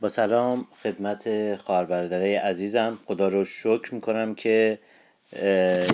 با 0.00 0.08
سلام 0.08 0.66
خدمت 0.82 1.56
خواهر 1.56 2.36
عزیزم. 2.36 2.98
خدا 3.06 3.28
رو 3.28 3.44
شکر 3.44 3.94
می‌کنم 3.94 4.34
که 4.34 4.78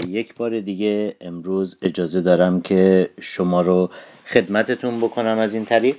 یک 0.06 0.34
بار 0.34 0.60
دیگه 0.60 1.16
امروز 1.20 1.76
اجازه 1.82 2.20
دارم 2.20 2.60
که 2.60 3.10
شما 3.20 3.60
رو 3.60 3.90
خدمتتون 4.26 5.00
بکنم 5.00 5.38
از 5.38 5.54
این 5.54 5.64
طریق. 5.64 5.96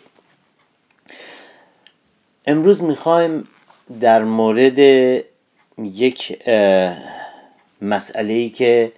امروز 2.46 2.84
می‌خوایم 2.84 3.48
در 4.02 4.24
مورد 4.24 4.80
یک 5.78 6.48
مسئله 7.82 8.34
ای 8.34 8.50
که 8.50 8.92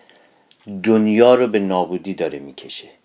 دنیا 0.83 1.35
رو 1.35 1.47
به 1.47 1.59
نابودی 1.59 2.13
داره 2.13 2.39
می‌کشه. 2.39 2.98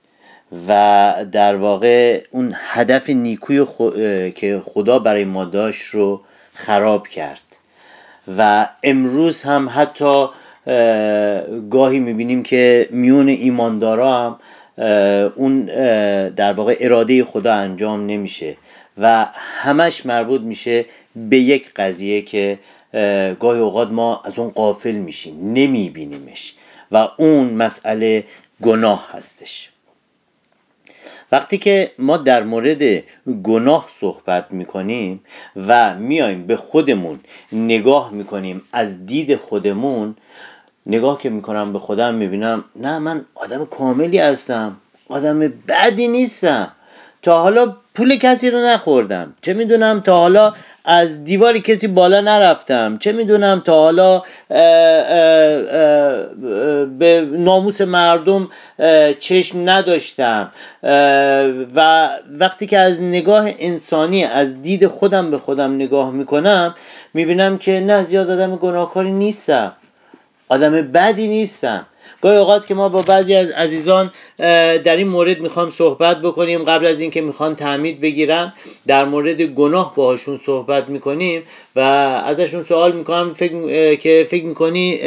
و 0.68 1.14
در 1.32 1.56
واقع 1.56 2.22
اون 2.30 2.54
هدف 2.56 3.10
نیکوی 3.10 3.66
که 4.32 4.62
خدا 4.64 4.98
برای 4.98 5.24
ما 5.24 5.44
داشت 5.44 5.86
رو 5.86 6.20
خراب 6.54 7.08
کرد. 7.08 7.42
و 8.38 8.68
امروز 8.82 9.42
هم 9.42 9.68
حتی 9.74 10.26
گاهی 11.70 11.98
می‌بینیم 11.98 12.42
که 12.42 12.88
میون 12.90 13.28
ایماندارا 13.28 14.22
هم 14.22 14.38
اون 15.36 15.64
در 16.28 16.52
واقع 16.52 16.76
اراده 16.80 17.24
خدا 17.24 17.54
انجام 17.54 18.06
نمیشه 18.06 18.56
و 18.98 19.26
همش 19.34 20.06
مربوط 20.06 20.40
میشه 20.40 20.84
به 21.16 21.36
یک 21.38 21.70
قضیه 21.76 22.22
که 22.22 22.58
گاهی 23.40 23.60
اوقات 23.60 23.88
ما 23.90 24.22
از 24.24 24.38
اون 24.38 24.50
قافل 24.50 24.92
میشیم 24.92 25.52
نمیبینیمش 25.52 26.54
و 26.92 27.08
اون 27.16 27.46
مسئله 27.46 28.24
گناه 28.62 29.08
هستش. 29.12 29.70
وقتی 31.34 31.58
که 31.58 31.90
ما 31.98 32.16
در 32.16 32.42
مورد 32.42 32.82
گناه 33.42 33.86
صحبت 33.88 34.46
می‌کنیم 34.50 35.20
و 35.56 35.94
میایم 35.94 36.46
به 36.46 36.56
خودمون 36.56 37.20
نگاه 37.52 38.10
می‌کنیم 38.12 38.62
از 38.72 39.06
دید 39.06 39.36
خودمون 39.36 40.16
نگاه 40.86 41.18
که 41.20 41.30
می‌کنم 41.30 41.72
به 41.72 41.78
خودم 41.78 42.14
می‌بینم 42.14 42.64
نه 42.76 42.98
من 42.98 43.24
آدم 43.34 43.64
کاملی 43.64 44.18
هستم 44.18 44.76
آدم 45.08 45.38
بدی 45.68 46.08
نیستم. 46.08 46.72
تا 47.22 47.42
حالا 47.42 47.76
پول 47.94 48.16
کسی 48.16 48.50
رو 48.50 48.66
نخوردم. 48.66 49.34
چه 49.42 49.52
می‌دونم 49.52 50.00
تا 50.00 50.16
حالا 50.16 50.52
از 50.84 51.24
دیواری 51.24 51.60
کسی 51.60 51.86
بالا 51.88 52.20
نرفتم. 52.20 52.98
چه 52.98 53.12
می‌دونم 53.12 53.62
تا 53.64 53.74
حالا 53.74 54.22
به 56.98 57.28
ناموس 57.32 57.80
مردم 57.80 58.48
چشم 59.18 59.70
نداشتم. 59.70 60.50
و 61.76 62.08
وقتی 62.30 62.66
که 62.66 62.78
از 62.78 63.02
نگاه 63.02 63.50
انسانی 63.58 64.24
از 64.24 64.62
دید 64.62 64.86
خودم 64.86 65.30
به 65.30 65.38
خودم 65.38 65.74
نگاه 65.74 66.10
می‌کنم 66.10 66.74
می‌بینم 67.14 67.58
که 67.58 67.80
نه 67.80 68.02
زیاد 68.02 68.30
آدم 68.30 68.56
گناهکاری 68.56 69.12
نیستم. 69.12 69.72
آدم 70.48 70.72
بدی 70.72 71.28
نیستم. 71.28 71.86
گاهی 72.20 72.36
اوقات 72.36 72.66
که 72.66 72.74
ما 72.74 72.88
با 72.88 73.02
بعضی 73.02 73.34
از 73.34 73.50
عزیزان 73.50 74.10
در 74.84 74.96
این 74.96 75.08
مورد 75.08 75.40
می‌خوام 75.40 75.70
صحبت 75.70 76.22
بکنیم. 76.22 76.64
قبل 76.64 76.86
از 76.86 77.00
اینکه 77.00 77.20
می‌خوان 77.20 77.54
تعمید 77.56 78.00
بگیرن 78.00 78.52
در 78.86 79.04
مورد 79.04 79.42
گناه 79.42 79.94
باهاشون 79.94 80.36
صحبت 80.36 80.88
می‌کنیم. 80.88 81.42
و 81.76 81.80
ازشون 82.26 82.62
سوال 82.62 82.92
می‌کنم 82.92 83.34
فکر 83.34 83.94
که 83.94 84.26
فکر 84.30 84.44
می‌کنی 84.44 84.98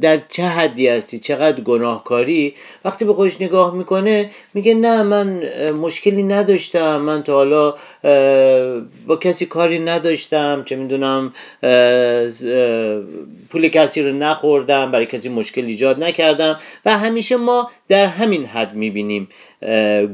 در 0.00 0.20
چه 0.28 0.42
حدی 0.42 0.88
هستی؟ 0.88 1.18
چقدر 1.18 1.60
گناهکاری؟ 1.60 2.54
وقتی 2.84 3.04
به 3.04 3.14
خودش 3.14 3.40
نگاه 3.40 3.74
می‌کنه 3.74 4.30
میگه 4.54 4.74
نه 4.74 5.02
من 5.02 5.42
مشکلی 5.70 6.22
نداشتم. 6.22 7.00
من 7.00 7.22
تا 7.22 7.32
حالا 7.32 7.74
با 9.06 9.16
کسی 9.16 9.46
کاری 9.46 9.78
نداشتم. 9.78 10.62
چه 10.66 10.76
می‌دونم 10.76 11.32
پول 13.50 13.68
کسی 13.68 14.02
رو 14.02 14.12
نخوردم 14.12 14.90
برای 14.90 15.06
کسی 15.06 15.28
مشکل 15.28 15.64
ایجاد 15.64 16.04
نکردم. 16.04 16.60
و 16.84 16.98
همیشه 16.98 17.36
ما 17.36 17.70
در 17.88 18.06
همین 18.06 18.44
حد 18.44 18.74
می‌بینیم. 18.74 19.28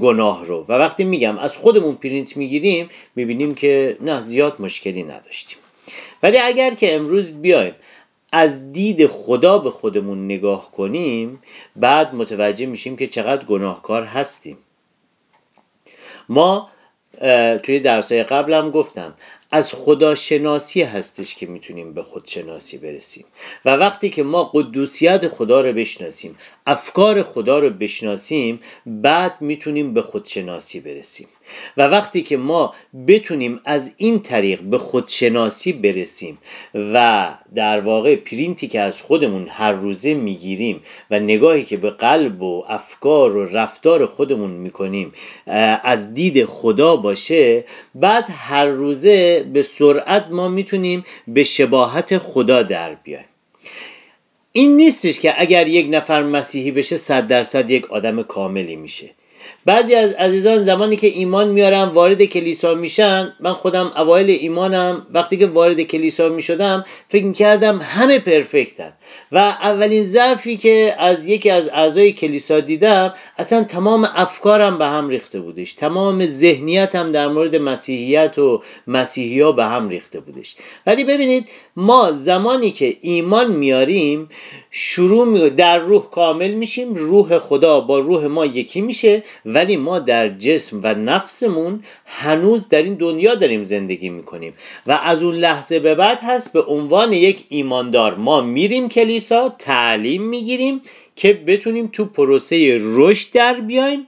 گناه 0.00 0.44
رو. 0.44 0.64
و 0.68 0.72
وقتی 0.72 1.04
میگم 1.04 1.38
از 1.38 1.56
خودمون 1.56 1.94
پرینت 1.94 2.36
می‌گیریم 2.36 2.88
می‌بینیم 3.16 3.54
که 3.54 3.96
نه 4.00 4.20
زیاد 4.20 4.56
مشکلی 4.60 5.02
نداشتیم. 5.02 5.58
ولی 6.22 6.38
اگر 6.38 6.70
که 6.70 6.94
امروز 6.94 7.32
بیایم 7.32 7.74
از 8.32 8.72
دید 8.72 9.06
خدا 9.06 9.58
به 9.58 9.70
خودمون 9.70 10.24
نگاه 10.24 10.70
کنیم 10.70 11.42
بعد 11.76 12.14
متوجه 12.14 12.66
میشیم 12.66 12.96
که 12.96 13.06
چقدر 13.06 13.44
گناهکار 13.46 14.04
هستیم. 14.04 14.58
ما 16.28 16.70
توی 17.62 17.80
درسای 17.80 18.22
قبلم 18.22 18.70
گفتم 18.70 19.14
از 19.52 19.72
خداشناسی 19.74 20.82
هستش 20.82 21.34
که 21.34 21.46
می‌تونیم 21.46 21.94
به 21.94 22.02
خودشناسی 22.02 22.78
برسیم. 22.78 23.24
و 23.64 23.70
وقتی 23.76 24.10
که 24.10 24.22
ما 24.22 24.44
قدوسیت 24.44 25.28
خدا 25.28 25.60
رو 25.60 25.72
بشناسیم 25.72 26.36
افکار 26.66 27.22
خدا 27.22 27.58
رو 27.58 27.70
بشناسیم 27.70 28.60
بعد 28.86 29.34
می‌تونیم 29.40 29.94
به 29.94 30.02
خودشناسی 30.02 30.80
برسیم. 30.80 31.28
و 31.76 31.82
وقتی 31.82 32.22
که 32.22 32.36
ما 32.36 32.74
بتونیم 33.06 33.60
از 33.64 33.94
این 33.96 34.20
طریق 34.20 34.60
به 34.60 34.78
خودشناسی 34.78 35.72
برسیم 35.72 36.38
و 36.74 37.28
در 37.54 37.80
واقع 37.80 38.16
پرینتی 38.16 38.68
که 38.68 38.80
از 38.80 39.02
خودمون 39.02 39.46
هر 39.48 39.72
روزه 39.72 40.14
می‌گیریم 40.14 40.82
و 41.10 41.20
نگاهی 41.20 41.64
که 41.64 41.76
به 41.76 41.90
قلب 41.90 42.42
و 42.42 42.64
افکار 42.68 43.36
و 43.36 43.44
رفتار 43.44 44.06
خودمون 44.06 44.50
می‌کنیم 44.50 45.12
از 45.84 46.14
دید 46.14 46.44
خدا 46.44 46.96
باشه 46.96 47.64
بعد 47.94 48.28
هر 48.30 48.66
روزه 48.66 49.41
به 49.42 49.62
سرعت 49.62 50.26
ما 50.30 50.48
می‌تونیم 50.48 51.04
به 51.28 51.44
شباهت 51.44 52.18
خدا 52.18 52.62
در 52.62 52.94
بیایم. 52.94 53.24
این 54.52 54.76
نیستش 54.76 55.20
که 55.20 55.40
اگر 55.40 55.68
یک 55.68 55.86
نفر 55.90 56.22
مسیحی 56.22 56.70
بشه 56.70 56.96
صد 56.96 57.26
درصد 57.26 57.70
یک 57.70 57.92
آدم 57.92 58.22
کاملی 58.22 58.76
میشه. 58.76 59.10
بعضی 59.64 59.94
از 59.94 60.12
عزیزان 60.12 60.64
زمانی 60.64 60.96
که 60.96 61.06
ایمان 61.06 61.48
میارن 61.48 61.84
وارد 61.84 62.24
کلیسا 62.24 62.74
میشن 62.74 63.32
من 63.40 63.52
خودم 63.52 63.92
اوایل 63.96 64.30
ایمانم 64.30 65.06
وقتی 65.12 65.36
که 65.36 65.46
وارد 65.46 65.80
کلیسا 65.80 66.28
می‌شدم 66.28 66.84
فکر 67.08 67.24
می‌کردم 67.24 67.80
همه 67.82 68.18
پرفکتن. 68.18 68.92
و 69.32 69.38
اولین 69.38 70.02
ضعفی 70.02 70.56
که 70.56 70.94
از 70.98 71.28
یکی 71.28 71.50
از 71.50 71.68
اعضای 71.68 72.12
کلیسا 72.12 72.60
دیدم 72.60 73.14
اصلا 73.38 73.64
تمام 73.64 74.08
افکارم 74.14 74.78
به 74.78 74.86
هم 74.86 75.08
ریخته 75.08 75.40
بودش. 75.40 75.74
تمام 75.74 76.26
ذهنیتم 76.26 77.10
در 77.10 77.28
مورد 77.28 77.56
مسیحیت 77.56 78.38
و 78.38 78.62
مسیحی 78.86 79.40
ها 79.40 79.52
به 79.52 79.64
هم 79.64 79.88
ریخته 79.88 80.20
بودش. 80.20 80.56
ولی 80.86 81.04
ببینید 81.04 81.48
ما 81.76 82.12
زمانی 82.12 82.70
که 82.70 82.96
ایمان 83.00 83.52
میاریم 83.52 84.28
شروع 84.70 85.24
می... 85.24 85.50
در 85.50 85.78
روح 85.78 86.10
کامل 86.10 86.50
میشیم 86.50 86.94
روح 86.94 87.38
خدا 87.38 87.80
با 87.80 87.98
روح 87.98 88.26
ما 88.26 88.46
یکی 88.46 88.80
میشه 88.80 89.22
ولی 89.54 89.76
ما 89.76 89.98
در 89.98 90.28
جسم 90.28 90.80
و 90.82 90.94
نفسمون 90.94 91.84
هنوز 92.06 92.68
در 92.68 92.82
این 92.82 92.94
دنیا 92.94 93.34
داریم 93.34 93.64
زندگی 93.64 94.08
می‌کنیم. 94.08 94.52
و 94.86 94.92
از 94.92 95.22
اون 95.22 95.34
لحظه 95.34 95.80
به 95.80 95.94
بعد 95.94 96.18
هست 96.22 96.52
به 96.52 96.62
عنوان 96.62 97.12
یک 97.12 97.44
ایماندار 97.48 98.14
ما 98.14 98.40
میریم 98.40 98.88
کلیسا 98.88 99.48
تعلیم 99.58 100.22
می‌گیریم 100.22 100.80
که 101.16 101.32
بتونیم 101.32 101.86
تو 101.86 102.04
پروسه 102.04 102.78
رشد 102.80 103.32
در 103.32 103.54
بیایم 103.54 104.06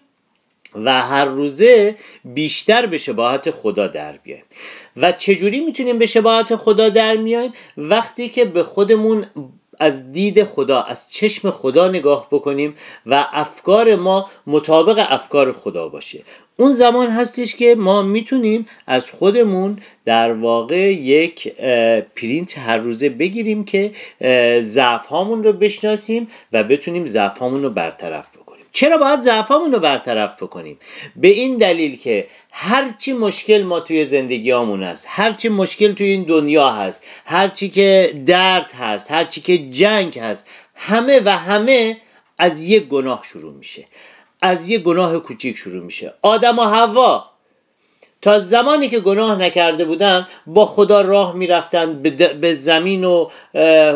و 0.74 1.02
هر 1.02 1.24
روزه 1.24 1.96
بیشتر 2.24 2.86
به 2.86 2.98
شباهت 2.98 3.50
خدا 3.50 3.86
در 3.86 4.12
بیایم. 4.12 4.44
و 4.96 5.12
چجوری 5.12 5.60
می‌تونیم 5.60 5.98
به 5.98 6.06
شباهت 6.06 6.56
خدا 6.56 6.88
در 6.88 7.16
میایم 7.16 7.52
وقتی 7.76 8.28
که 8.28 8.44
به 8.44 8.62
خودمون 8.62 9.26
از 9.80 10.12
دید 10.12 10.44
خدا 10.44 10.82
از 10.82 11.10
چشم 11.10 11.50
خدا 11.50 11.88
نگاه 11.88 12.26
بکنیم 12.30 12.74
و 13.06 13.26
افکار 13.32 13.94
ما 13.94 14.30
مطابق 14.46 15.06
افکار 15.08 15.52
خدا 15.52 15.88
باشه. 15.88 16.22
اون 16.56 16.72
زمان 16.72 17.06
هستش 17.06 17.56
که 17.56 17.74
ما 17.74 18.02
می‌تونیم 18.02 18.66
از 18.86 19.10
خودمون 19.10 19.78
در 20.04 20.32
واقع 20.32 20.92
یک 20.92 21.54
پرینت 22.16 22.58
هر 22.58 22.76
روزه 22.76 23.08
بگیریم 23.08 23.64
که 23.64 23.90
ضعف 24.60 25.06
هامون 25.06 25.44
رو 25.44 25.52
بشناسیم 25.52 26.28
و 26.52 26.64
بتونیم 26.64 27.06
ضعف 27.06 27.38
هامون 27.38 27.62
رو 27.62 27.70
برطرف 27.70 28.28
بکنیم. 28.28 28.43
چرا 28.76 28.96
باید 28.98 29.20
ضعفامون 29.20 29.72
رو 29.72 29.78
برطرف 29.78 30.42
بکنیم؟ 30.42 30.78
به 31.16 31.28
این 31.28 31.56
دلیل 31.56 31.96
که 31.96 32.26
هرچی 32.50 33.12
مشکل 33.12 33.62
ما 33.62 33.80
توی 33.80 34.04
زندگیامون 34.04 34.82
هست 34.82 35.06
هرچی 35.10 35.48
مشکل 35.48 35.92
توی 35.92 36.06
این 36.06 36.22
دنیا 36.22 36.70
هست 36.70 37.04
هرچی 37.24 37.68
که 37.68 38.22
درد 38.26 38.72
هست 38.72 39.10
هرچی 39.10 39.40
که 39.40 39.58
جنگ 39.58 40.18
هست 40.18 40.48
همه 40.74 41.20
و 41.24 41.28
همه 41.28 41.96
از 42.38 42.68
یک 42.68 42.84
گناه 42.84 43.22
شروع 43.32 43.52
میشه. 43.52 43.84
از 44.42 44.68
یک 44.68 44.82
گناه 44.82 45.18
کوچیک 45.18 45.56
شروع 45.56 45.84
میشه. 45.84 46.14
آدم 46.22 46.58
و 46.58 46.62
هوا 46.62 47.33
تا 48.24 48.38
زمانی 48.38 48.88
که 48.88 49.00
گناه 49.00 49.38
نکرده 49.38 49.84
بودن 49.84 50.26
با 50.46 50.66
خدا 50.66 51.00
راه 51.00 51.36
می‌رفتن 51.36 52.02
به 52.40 52.54
زمین 52.54 53.04
و 53.04 53.28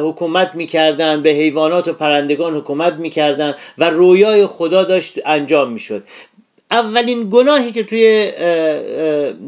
حکومت 0.08 0.54
می‌کردن 0.54 1.22
به 1.22 1.30
حیوانات 1.30 1.88
و 1.88 1.92
پرندگان 1.92 2.56
حکومت 2.56 2.92
می‌کردن 2.92 3.54
و 3.78 3.90
رویای 3.90 4.46
خدا 4.46 4.84
داشت 4.84 5.18
انجام 5.26 5.72
می‌شد. 5.72 6.02
اولین 6.70 7.28
گناهی 7.32 7.72
که 7.72 7.82
توی 7.84 8.30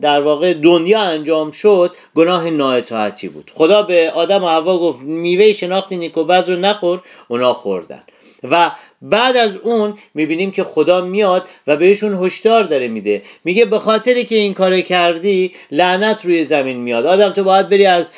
در 0.00 0.20
واقع 0.20 0.54
دنیا 0.54 1.00
انجام 1.00 1.50
شد 1.50 1.96
گناه 2.14 2.50
نااطاعتی 2.50 3.28
بود. 3.28 3.50
خدا 3.54 3.82
به 3.82 4.10
آدم 4.14 4.44
و 4.44 4.48
حوا 4.48 4.78
گفت 4.78 5.00
میوه 5.00 5.52
شناخت 5.52 5.92
نیک 5.92 6.18
و 6.18 6.24
بد 6.24 6.50
رو 6.50 6.56
نخور 6.56 7.00
اونا 7.28 7.52
خوردن. 7.52 8.02
و 8.50 8.70
بعد 9.02 9.36
از 9.36 9.56
اون 9.56 9.94
می‌بینیم 10.14 10.50
که 10.50 10.64
خدا 10.64 11.00
میاد 11.00 11.48
و 11.66 11.76
بهشون 11.76 12.24
هشدار 12.24 12.62
داره 12.62 12.88
میده. 12.88 13.22
میگه 13.44 13.64
به 13.64 13.78
خاطر 13.78 14.22
که 14.22 14.34
این 14.34 14.54
کار 14.54 14.80
کردی 14.80 15.52
لعنت 15.70 16.24
روی 16.24 16.44
زمین 16.44 16.76
میاد. 16.76 17.06
آدم 17.06 17.30
تو 17.30 17.44
باید 17.44 17.68
بری 17.68 17.86
از 17.86 18.12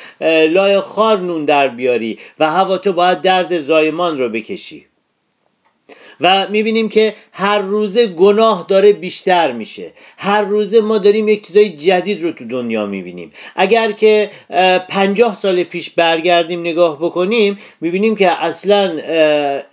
لای 0.49 0.79
خار 0.79 1.19
نون 1.19 1.45
در 1.45 1.67
بیاری 1.67 2.19
و 2.39 2.49
هوا 2.49 2.77
تو 2.77 2.93
باید 2.93 3.21
درد 3.21 3.57
زایمان 3.57 4.17
رو 4.17 4.29
بکشی. 4.29 4.85
و 6.23 6.47
می‌بینیم 6.49 6.89
که 6.89 7.13
هر 7.31 7.59
روزه 7.59 8.07
گناه 8.07 8.65
داره 8.67 8.93
بیشتر 8.93 9.51
میشه. 9.51 9.91
هر 10.17 10.41
روزه 10.41 10.81
ما 10.81 10.97
داریم 10.97 11.27
یک 11.27 11.47
چیزای 11.47 11.69
جدید 11.69 12.23
رو 12.23 12.31
تو 12.31 12.45
دنیا 12.45 12.85
می‌بینیم. 12.85 13.31
اگر 13.55 13.91
که 13.91 14.29
پنجاه 14.89 15.35
سال 15.35 15.63
پیش 15.63 15.89
برگردیم 15.89 16.59
نگاه 16.59 16.97
بکنیم 16.99 17.59
می‌بینیم 17.81 18.15
که 18.15 18.43
اصلا 18.43 18.99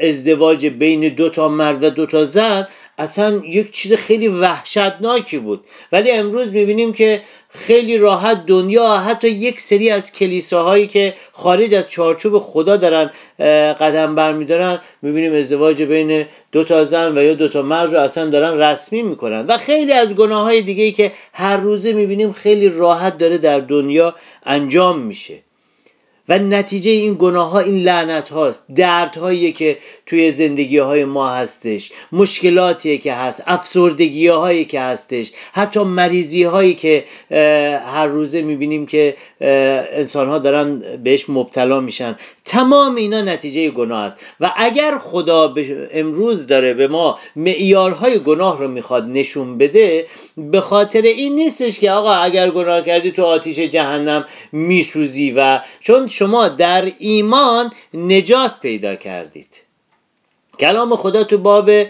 ازدواج 0.01 0.67
بین 0.67 1.01
دو 1.09 1.29
تا 1.29 1.49
مرد 1.49 1.85
و 1.85 1.91
دو 1.91 2.07
تا 2.07 2.25
زن 2.25 2.69
اصلا 3.01 3.43
یک 3.45 3.71
چیز 3.71 3.93
خیلی 3.95 4.29
وحشتناکی 4.29 5.39
بود. 5.39 5.65
ولی 5.93 6.11
امروز 6.11 6.53
می‌بینیم 6.55 6.93
که 6.93 7.21
خیلی 7.49 7.99
راحت 7.99 8.47
دنیا 8.47 8.97
حتی 8.97 9.29
یک 9.29 9.61
سری 9.61 9.91
از 9.91 10.13
کلیساهایی 10.13 10.87
که 10.87 11.15
خارج 11.33 11.75
از 11.75 11.91
چارچوب 11.91 12.39
خدا 12.39 12.77
دارن 12.77 13.11
قدم 13.73 14.15
برمیدارن 14.15 14.81
می‌بینیم 15.03 15.35
ازدواج 15.35 15.83
بین 15.83 16.27
دو 16.53 16.65
تا 16.65 16.85
زن 16.85 17.19
و 17.19 17.23
یا 17.23 17.35
دو 17.35 17.49
تا 17.49 17.63
مرد 17.63 17.95
رو 17.95 18.01
اصلا 18.01 18.31
دارن 18.31 18.61
رسمی 18.61 19.03
می‌کنن. 19.03 19.47
و 19.47 19.57
خیلی 19.57 19.93
از 19.93 20.15
گناه 20.15 20.43
های 20.43 20.63
دیگه 20.63 20.91
که 20.91 21.13
هر 21.33 21.57
روزه 21.57 21.93
می‌بینیم 21.93 22.33
خیلی 22.33 22.69
راحت 22.69 23.19
داره 23.19 23.39
در 23.39 23.61
دنیا 23.61 24.15
انجام 24.43 24.99
میشه. 24.99 25.39
و 26.31 26.39
نتیجه 26.39 26.91
این 26.91 27.17
گناه 27.19 27.51
ها 27.51 27.59
این 27.59 27.83
لعنت 27.83 28.29
هاست 28.29 28.67
درد 28.75 29.17
هایی 29.17 29.53
که 29.53 29.79
توی 30.07 30.31
زندگی 30.31 30.79
های 30.79 31.05
ما 31.05 31.31
هستش 31.31 31.93
مشکلاتی 32.13 32.99
که 32.99 33.15
هست 33.15 33.45
افسردگی 33.47 34.29
هایی 34.29 34.65
که 34.65 34.81
هستش 34.81 35.33
حتی 35.53 35.81
مریضی 35.81 36.43
هایی 36.43 36.75
که 36.75 37.05
هر 37.87 38.07
روزه 38.07 38.43
می‌بینیم 38.43 38.87
که 38.87 39.15
انسان 39.41 40.29
ها 40.29 40.39
دارن 40.39 40.83
بهش 41.05 41.31
مبتلا 41.31 41.81
میشن. 41.81 42.17
تمام 42.51 42.95
اینا 42.95 43.21
نتیجه 43.21 43.71
گناه 43.71 44.05
است. 44.05 44.19
و 44.41 44.53
اگر 44.57 44.99
خدا 44.99 45.55
امروز 45.91 46.47
داره 46.47 46.75
به 46.75 46.89
ما 46.89 47.19
معیارهای 47.37 48.19
گناه 48.19 48.59
رو 48.59 48.69
می‌خواد 48.69 49.05
نشون 49.05 49.59
بده 49.59 50.07
به 50.37 50.61
خاطر 50.61 51.03
این 51.03 51.35
نیستش 51.35 51.81
که 51.81 51.91
آقا 51.91 52.13
اگر 52.13 52.51
گناه 52.51 52.83
کردی 52.83 53.13
تو 53.13 53.25
آتیش 53.25 53.59
جهنم 53.59 54.25
میسوزی 54.53 55.33
و 55.37 55.61
چون 55.81 56.07
شما 56.07 56.49
در 56.49 56.93
ایمان 56.99 57.73
نجات 57.95 58.61
پیدا 58.61 58.95
کردید. 58.95 59.63
کلام 60.61 60.97
خدا 60.97 61.25
تو 61.25 61.39
باب 61.39 61.85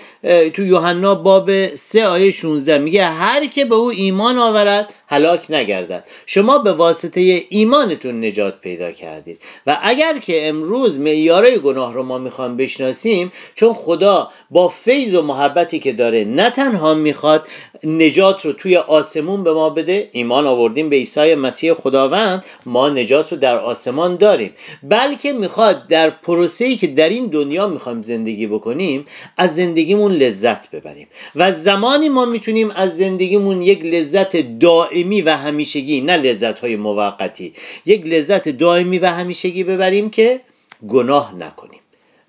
تو 0.53 0.63
یوحنا 0.63 1.15
باب 1.15 1.75
3 1.75 2.07
آیه 2.07 2.31
16 2.31 2.79
میگه 2.79 3.05
هر 3.05 3.47
که 3.47 3.65
به 3.65 3.75
او 3.75 3.91
ایمان 3.91 4.39
آورد 4.39 4.95
هلاک 5.11 5.51
نگردد. 5.51 6.05
شما 6.27 6.59
به 6.59 6.73
واسطه 6.73 7.45
ایمانتون 7.49 8.25
نجات 8.25 8.61
پیدا 8.61 8.93
کردید. 8.93 9.41
و 9.67 9.79
اگر 9.83 10.19
که 10.19 10.49
امروز 10.49 11.01
معیارای 11.01 11.59
گناه 11.59 11.95
رو 11.95 12.03
ما 12.03 12.19
می‌خوام 12.19 12.57
بشناسیم 12.57 13.33
چون 13.55 13.75
خدا 13.75 14.29
با 14.51 14.69
فیض 14.69 15.15
و 15.15 15.23
محبتی 15.23 15.79
که 15.79 15.93
داره 15.93 16.25
نه 16.25 16.51
تنها 16.51 16.95
می‌خواد 16.95 17.47
نجات 17.85 18.47
رو 18.47 18.53
توی 18.53 18.77
آسمون 18.77 19.45
به 19.45 19.53
ما 19.53 19.71
بده 19.71 20.09
ایمان 20.13 20.47
آوردیم 20.47 20.89
به 20.89 20.97
عیسی 20.97 21.35
مسیح 21.35 21.75
خداوند 21.75 22.45
ما 22.67 22.89
نجات 22.89 23.33
رو 23.33 23.39
در 23.39 23.57
آسمان 23.57 24.17
داریم. 24.17 24.51
بلکه 24.83 25.33
می‌خواد 25.33 25.89
در 25.89 26.11
پروسه‌ای 26.11 26.77
که 26.77 26.87
در 26.87 27.09
این 27.09 27.27
دنیا 27.27 27.67
می‌خوایم 27.67 28.03
زندگی 28.03 28.47
بکنیم 28.47 29.05
از 29.37 29.55
زندگیمون 29.55 30.13
لذت 30.13 30.71
ببریم. 30.71 31.09
و 31.37 31.53
زمانی 31.53 32.09
ما 32.09 32.25
می‌تونیم 32.25 32.71
از 32.71 32.97
زندگیمون 32.97 33.63
یک 33.63 33.85
لذت 33.85 34.59
دائمی 34.59 35.00
و 35.23 35.37
همیشگی 35.37 36.01
نه 36.01 36.17
لذت 36.17 36.61
های 36.61 36.77
موقتی. 36.77 37.53
یک 37.87 38.07
لذت 38.07 38.49
دائمی 38.49 38.99
و 38.99 39.07
همیشگی 39.07 39.65
ببریم 39.65 40.11
که 40.11 40.41
گناه 40.89 41.35
نکنیم. 41.35 41.81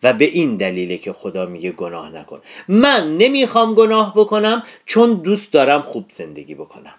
و 0.03 0.13
به 0.13 0.25
این 0.25 0.57
دلیله 0.57 0.97
که 0.97 1.13
خدا 1.13 1.45
میگه 1.45 1.71
گناه 1.71 2.09
نکن. 2.09 2.41
من 2.67 3.17
نمی‌خوام 3.17 3.75
گناه 3.75 4.13
بکنم 4.15 4.63
چون 4.85 5.13
دوست 5.13 5.53
دارم 5.53 5.81
خوب 5.81 6.05
زندگی 6.09 6.55
بکنم. 6.55 6.93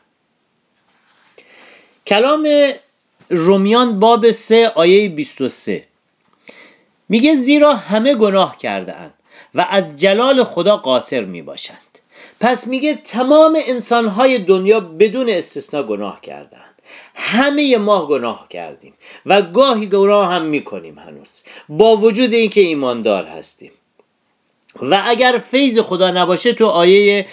کلام 2.06 2.72
رومیان 3.30 4.00
باب 4.00 4.30
3 4.30 4.68
آیه 4.68 5.08
23 5.08 5.84
میگه 7.08 7.34
زیرا 7.34 7.74
همه 7.74 8.14
گناه 8.14 8.56
کرده 8.56 8.96
اند 8.96 9.14
و 9.54 9.66
از 9.70 9.96
جلال 9.96 10.44
خدا 10.44 10.76
قاصر 10.76 11.24
می 11.24 11.42
باشند 11.42 11.91
پس 12.42 12.66
میگه 12.66 12.94
تمام 12.94 13.58
انسانهای 13.66 14.38
دنیا 14.38 14.80
بدون 14.80 15.30
استثنا 15.30 15.82
گناه 15.82 16.20
کردند. 16.20 16.82
همه 17.14 17.76
ما 17.76 18.06
گناه 18.06 18.46
کردیم 18.50 18.92
و 19.26 19.42
گاهی 19.42 19.86
گناه 19.86 20.32
هم 20.32 20.42
می‌کنیم 20.42 20.98
هنوز. 20.98 21.42
با 21.68 21.96
وجود 21.96 22.32
اینکه 22.34 22.60
ایماندار 22.60 23.24
هستیم. 23.24 23.70
و 24.82 25.02
اگر 25.06 25.42
فیض 25.50 25.78
خدا 25.78 26.10
نباشه 26.10 26.52
تو 26.52 26.66
آیه 26.66 27.26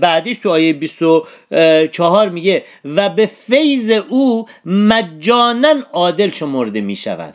بعدیش 0.00 0.38
تو 0.38 0.50
آیه 0.50 0.72
24 0.72 2.28
میگه 2.28 2.64
و 2.84 3.08
به 3.08 3.26
فیض 3.26 3.90
او 3.90 4.46
مجانا 4.64 5.74
عادل 5.92 6.30
شمرده 6.30 6.80
می‌شوند. 6.80 7.34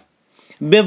به. 0.62 0.82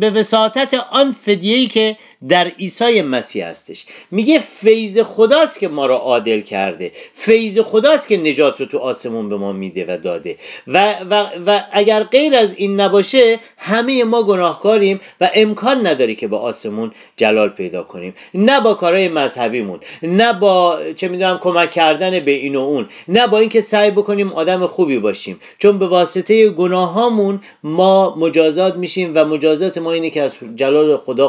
به 0.00 0.10
وساطت 0.10 0.74
آن 0.74 1.12
فدیهی 1.12 1.66
که 1.66 1.96
در 2.28 2.48
عیسی 2.48 3.02
مسیح 3.02 3.46
هستش. 3.46 3.86
میگه 4.10 4.38
فیض 4.38 4.98
خداست 4.98 5.58
که 5.58 5.68
ما 5.68 5.86
را 5.86 5.96
عادل 5.96 6.40
کرده. 6.40 6.92
فیض 7.12 7.58
خداست 7.58 8.08
که 8.08 8.16
نجات 8.16 8.60
رو 8.60 8.66
تو 8.66 8.78
آسمون 8.78 9.28
به 9.28 9.36
ما 9.36 9.52
میده 9.52 9.84
و 9.88 9.96
داده. 9.96 10.36
و, 10.66 10.94
و, 11.10 11.26
و 11.46 11.60
اگر 11.72 12.02
غیر 12.02 12.36
از 12.36 12.54
این 12.54 12.80
نباشه 12.80 13.38
همه 13.56 14.04
ما 14.04 14.22
گناهکاریم 14.22 15.00
و 15.20 15.30
امکان 15.34 15.86
نداری 15.86 16.14
که 16.14 16.28
با 16.28 16.38
آسمون 16.38 16.92
جلال 17.16 17.48
پیدا 17.48 17.82
کنیم. 17.82 18.14
نه 18.34 18.60
با 18.60 18.74
کارهای 18.74 19.08
مذهبیمون 19.08 19.80
نه 20.02 20.32
با 20.32 20.78
چه 20.96 21.08
می‌دونم 21.08 21.38
کمک 21.38 21.70
کردن 21.70 22.20
به 22.20 22.30
این 22.30 22.56
و 22.56 22.60
اون 22.60 22.86
نه 23.08 23.26
با 23.26 23.38
اینکه 23.38 23.60
سعی 23.60 23.90
بکنیم 23.90 24.32
آدم 24.32 24.66
خوبی 24.66 24.98
باشیم. 24.98 25.40
چون 25.58 25.78
به 25.78 25.86
واسطه 25.86 26.48
گناهامون 26.48 27.40
ما 27.62 28.14
مجازات 28.16 28.76
میشیم 28.76 29.12
و 29.14 29.24
مجازات 29.24 29.78
ما 29.78 29.92
اینه 29.92 30.10
که 30.10 30.22
از 30.22 30.36
جلال 30.56 30.96
خدا 30.96 31.28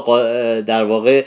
در 0.61 0.78
در 0.79 0.85
واقع 0.85 1.23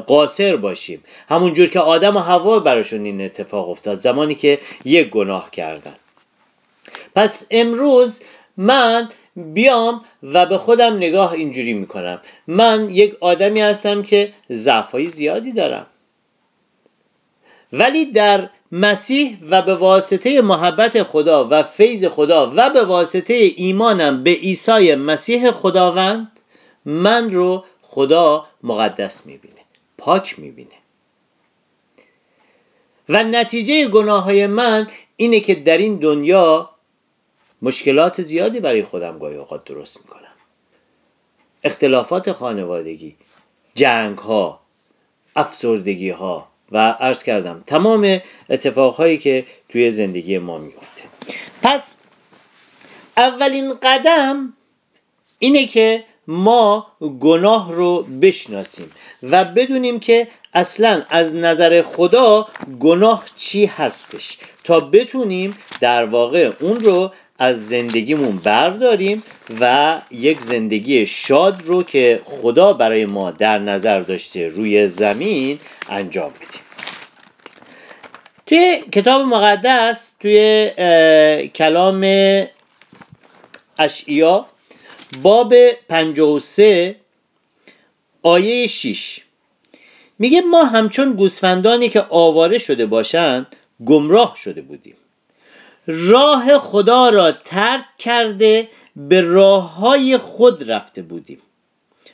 قاصر 0.00 0.56
باشیم. 0.56 1.04
همونجور 1.28 1.68
که 1.68 1.80
آدم 1.80 2.16
و 2.16 2.18
هوا 2.18 2.58
براشون 2.58 3.04
این 3.04 3.20
اتفاق 3.20 3.70
افتاد 3.70 3.98
زمانی 3.98 4.34
که 4.34 4.58
یک 4.84 5.10
گناه 5.10 5.50
کردن. 5.50 5.94
پس 7.14 7.46
امروز 7.50 8.22
من 8.56 9.08
بیام 9.36 10.02
و 10.22 10.46
به 10.46 10.58
خودم 10.58 10.96
نگاه 10.96 11.32
اینجوری 11.32 11.72
می‌کنم. 11.72 12.20
من 12.46 12.90
یک 12.90 13.14
آدمی 13.20 13.60
هستم 13.60 14.02
که 14.02 14.32
ضعفای 14.52 15.08
زیادی 15.08 15.52
دارم. 15.52 15.86
ولی 17.72 18.04
در 18.04 18.48
مسیح 18.72 19.38
و 19.50 19.62
به 19.62 19.74
واسطه 19.74 20.42
محبت 20.42 21.02
خدا 21.02 21.48
و 21.50 21.62
فیض 21.62 22.04
خدا 22.04 22.52
و 22.56 22.70
به 22.70 22.84
واسطه 22.84 23.34
ایمانم 23.34 24.22
به 24.22 24.30
عیسی 24.30 24.94
مسیح 24.94 25.50
خداوند 25.50 26.40
من 26.84 27.30
رو 27.30 27.64
خدا 27.96 28.46
مقدس 28.62 29.26
می‌بینه 29.26 29.60
پاک 29.98 30.38
می‌بینه. 30.38 30.78
و 33.08 33.24
نتیجه 33.24 33.88
گناه 33.88 34.24
های 34.24 34.46
من 34.46 34.88
اینه 35.16 35.40
که 35.40 35.54
در 35.54 35.78
این 35.78 35.96
دنیا 35.96 36.70
مشکلات 37.62 38.22
زیادی 38.22 38.60
برای 38.60 38.82
خودم 38.82 39.18
گاهی 39.18 39.36
اوقات 39.36 39.64
درست 39.64 39.96
می‌کنم. 39.96 40.36
اختلافات 41.64 42.32
خانوادگی 42.32 43.16
جنگ 43.74 44.18
ها 44.18 44.60
افسردگی 45.36 46.10
ها 46.10 46.48
و 46.72 46.90
عرض 46.90 47.22
کردم 47.22 47.62
تمام 47.66 48.20
اتفاقهایی 48.50 49.18
که 49.18 49.46
توی 49.68 49.90
زندگی 49.90 50.38
ما 50.38 50.58
میفته 50.58 51.02
پس 51.62 51.98
اولین 53.16 53.74
قدم 53.74 54.52
اینه 55.38 55.66
که 55.66 56.04
ما 56.28 56.86
گناه 57.20 57.72
رو 57.72 58.02
بشناسیم 58.02 58.90
و 59.22 59.44
بدونیم 59.44 60.00
که 60.00 60.28
اصلا 60.54 61.02
از 61.08 61.34
نظر 61.34 61.82
خدا 61.82 62.48
گناه 62.80 63.24
چی 63.36 63.66
هستش. 63.66 64.38
تا 64.64 64.80
بتونیم 64.80 65.58
در 65.80 66.04
واقع 66.04 66.52
اون 66.60 66.80
رو 66.80 67.12
از 67.38 67.68
زندگیمون 67.68 68.36
برداریم 68.36 69.22
و 69.60 69.94
یک 70.10 70.40
زندگی 70.40 71.06
شاد 71.06 71.62
رو 71.64 71.82
که 71.82 72.20
خدا 72.24 72.72
برای 72.72 73.06
ما 73.06 73.30
در 73.30 73.58
نظر 73.58 74.00
داشته 74.00 74.48
روی 74.48 74.86
زمین 74.86 75.58
انجام 75.88 76.30
بدیم. 76.30 76.60
توی 78.46 78.84
کتاب 78.92 79.22
مقدس 79.22 80.16
توی 80.20 80.70
کلام 81.54 82.06
اشعیا 83.78 84.46
باب 85.22 85.54
53 85.88 86.96
آیه 88.22 88.66
6 88.66 89.20
میگه 90.18 90.40
ما 90.40 90.64
همچون 90.64 91.12
گوسفندانی 91.12 91.88
که 91.88 92.04
آواره 92.10 92.58
شده 92.58 92.86
باشند 92.86 93.46
گمراه 93.86 94.36
شده 94.36 94.62
بودیم. 94.62 94.94
راه 95.86 96.58
خدا 96.58 97.08
را 97.08 97.32
ترک 97.32 97.84
کرده 97.98 98.68
به 98.96 99.20
راه 99.20 99.76
های 99.76 100.18
خود 100.18 100.70
رفته 100.70 101.02
بودیم. 101.02 101.38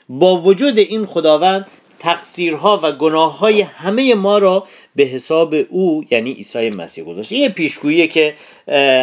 با 0.09 0.37
وجود 0.37 0.78
این 0.78 1.06
خداوند 1.06 1.66
تقصیرها 1.99 2.80
و 2.82 2.92
گناه 2.92 3.38
های 3.38 3.61
همه 3.61 4.14
ما 4.14 4.38
را 4.38 4.66
به 4.97 5.02
حساب 5.02 5.54
او 5.71 6.04
یعنی 6.11 6.32
عیسی 6.32 6.71
مسیح 6.71 7.04
گذاشت. 7.04 7.32
این 7.32 7.49
پیشگویی 7.49 8.09
که 8.09 8.35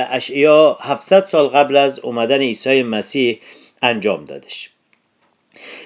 اشعیا 0.10 0.78
700 0.82 1.26
سال 1.26 1.48
قبل 1.48 1.78
از 1.78 2.00
اومدن 2.00 2.40
عیسی 2.40 2.84
مسیح 2.84 3.40
انجام 3.82 4.26
دادش. 4.26 4.70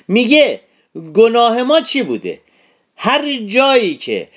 میگه 0.08 0.62
گناه 1.14 1.64
ما 1.64 1.82
چی 1.82 2.04
بوده؟ 2.04 2.42
هر 2.98 3.34
جایی 3.34 3.98
که 3.98 4.30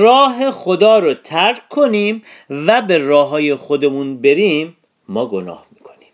راه 0.00 0.50
خدا 0.50 0.98
رو 0.98 1.14
ترک 1.14 1.68
کنیم 1.68 2.22
و 2.50 2.82
به 2.82 2.98
راه 2.98 3.28
های 3.28 3.54
خودمون 3.54 4.20
بریم 4.20 4.76
ما 5.08 5.26
گناه 5.26 5.66
می‌کنیم. 5.72 6.08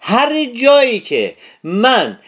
هر 0.00 0.44
جایی 0.44 1.00
که 1.00 1.36
من 1.64 2.18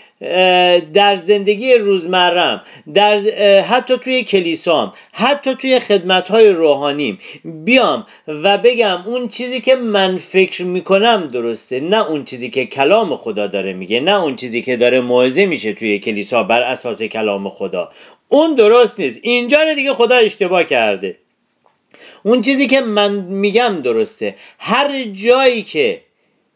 در 0.93 1.17
زندگی 1.17 1.75
روزمرم 1.75 2.62
در 2.95 3.19
حتی 3.61 3.97
توی 3.97 4.23
کلیسام 4.23 4.93
حتی 5.12 5.55
توی 5.55 5.81
خدمت 5.81 6.29
های 6.29 6.49
روحانیم. 6.49 7.19
بیام 7.45 8.07
و 8.29 8.59
بگم 8.59 9.02
اون 9.07 9.29
چیزی 9.29 9.61
که 9.61 9.75
من 9.75 10.17
فکر 10.17 10.64
می‌کنم 10.64 11.29
درسته 11.33 11.81
نه 11.81 12.09
اون 12.09 12.25
چیزی 12.25 12.50
که 12.50 12.67
کلام 12.67 13.17
خدا 13.17 13.47
داره 13.47 13.73
میگه 13.73 14.00
نه 14.00 14.23
اون 14.23 14.37
چیزی 14.37 14.62
که 14.62 14.76
داره 14.76 15.00
موعظه 15.00 15.47
میشه 15.47 15.73
توی 15.73 15.99
کلیسا 15.99 16.43
بر 16.43 16.62
اساس 16.62 17.02
کلام 17.02 17.49
خدا. 17.49 17.88
اون 18.29 18.55
درست 18.55 19.00
نیست. 19.00 19.21
اینجا 19.23 19.75
دیگه 19.75 19.95
خدا 19.95 20.17
اشتباه 20.17 20.64
کرده. 20.64 21.17
اون 22.23 22.41
چیزی 22.41 22.67
که 22.67 22.81
من 22.81 23.12
میگم 23.14 23.81
درسته. 23.85 24.35
هر 24.59 25.05
جایی 25.05 25.62
که 25.62 26.00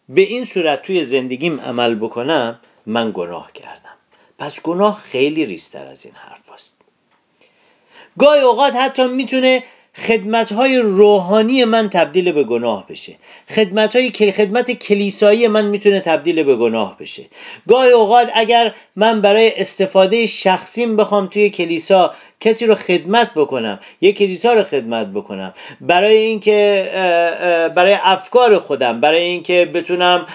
به 0.09 0.21
این 0.21 0.45
صورت 0.45 0.83
توی 0.83 1.05
زندگیم 1.05 1.61
عمل 1.61 1.95
بکنم 1.95 2.61
من 2.87 3.11
گناه 3.15 3.53
کردم. 3.53 3.97
پس 4.39 4.63
گناه 4.63 5.03
خیلی 5.05 5.47
ریستر 5.47 5.87
از 5.87 6.05
این 6.05 6.15
حرف 6.15 6.51
است 6.51 6.81
گاهی 8.19 8.41
اوقات 8.41 8.77
حتی 8.77 9.07
می‌تونه 9.07 9.63
خدمت 9.97 10.53
های 10.53 10.79
روحانی 10.79 11.65
من 11.65 11.91
تبدیل 11.91 12.33
به 12.33 12.45
گناه 12.45 12.87
بشه. 12.87 13.17
خدمت 13.51 13.97
های 13.97 14.33
خدمت 14.33 14.71
کلیسایی 14.71 15.49
من 15.49 15.65
می‌تونه 15.65 16.01
تبدیل 16.01 16.43
به 16.43 16.57
گناه 16.57 16.99
بشه. 16.99 17.25
گاهی 17.69 17.91
اوقات 17.91 18.31
اگر 18.35 18.75
من 18.97 19.21
برای 19.21 19.61
استفاده 19.61 20.27
شخصیم 20.27 20.97
بخوام 20.97 21.27
توی 21.27 21.51
کلیسا 21.51 22.15
کسی 22.41 22.67
رو 22.67 22.75
خدمت 22.75 23.31
بکنم 23.35 23.79
یک 24.01 24.19
کلیسا 24.19 24.53
رو 24.53 24.63
خدمت 24.63 25.07
بکنم. 25.07 25.53
برای 25.81 26.17
اینکه 26.17 26.89
برای 27.75 27.97
افکار 28.03 28.59
خودم 28.59 29.01
برای 29.01 29.23
اینکه 29.23 29.71
بتونم 29.75 30.27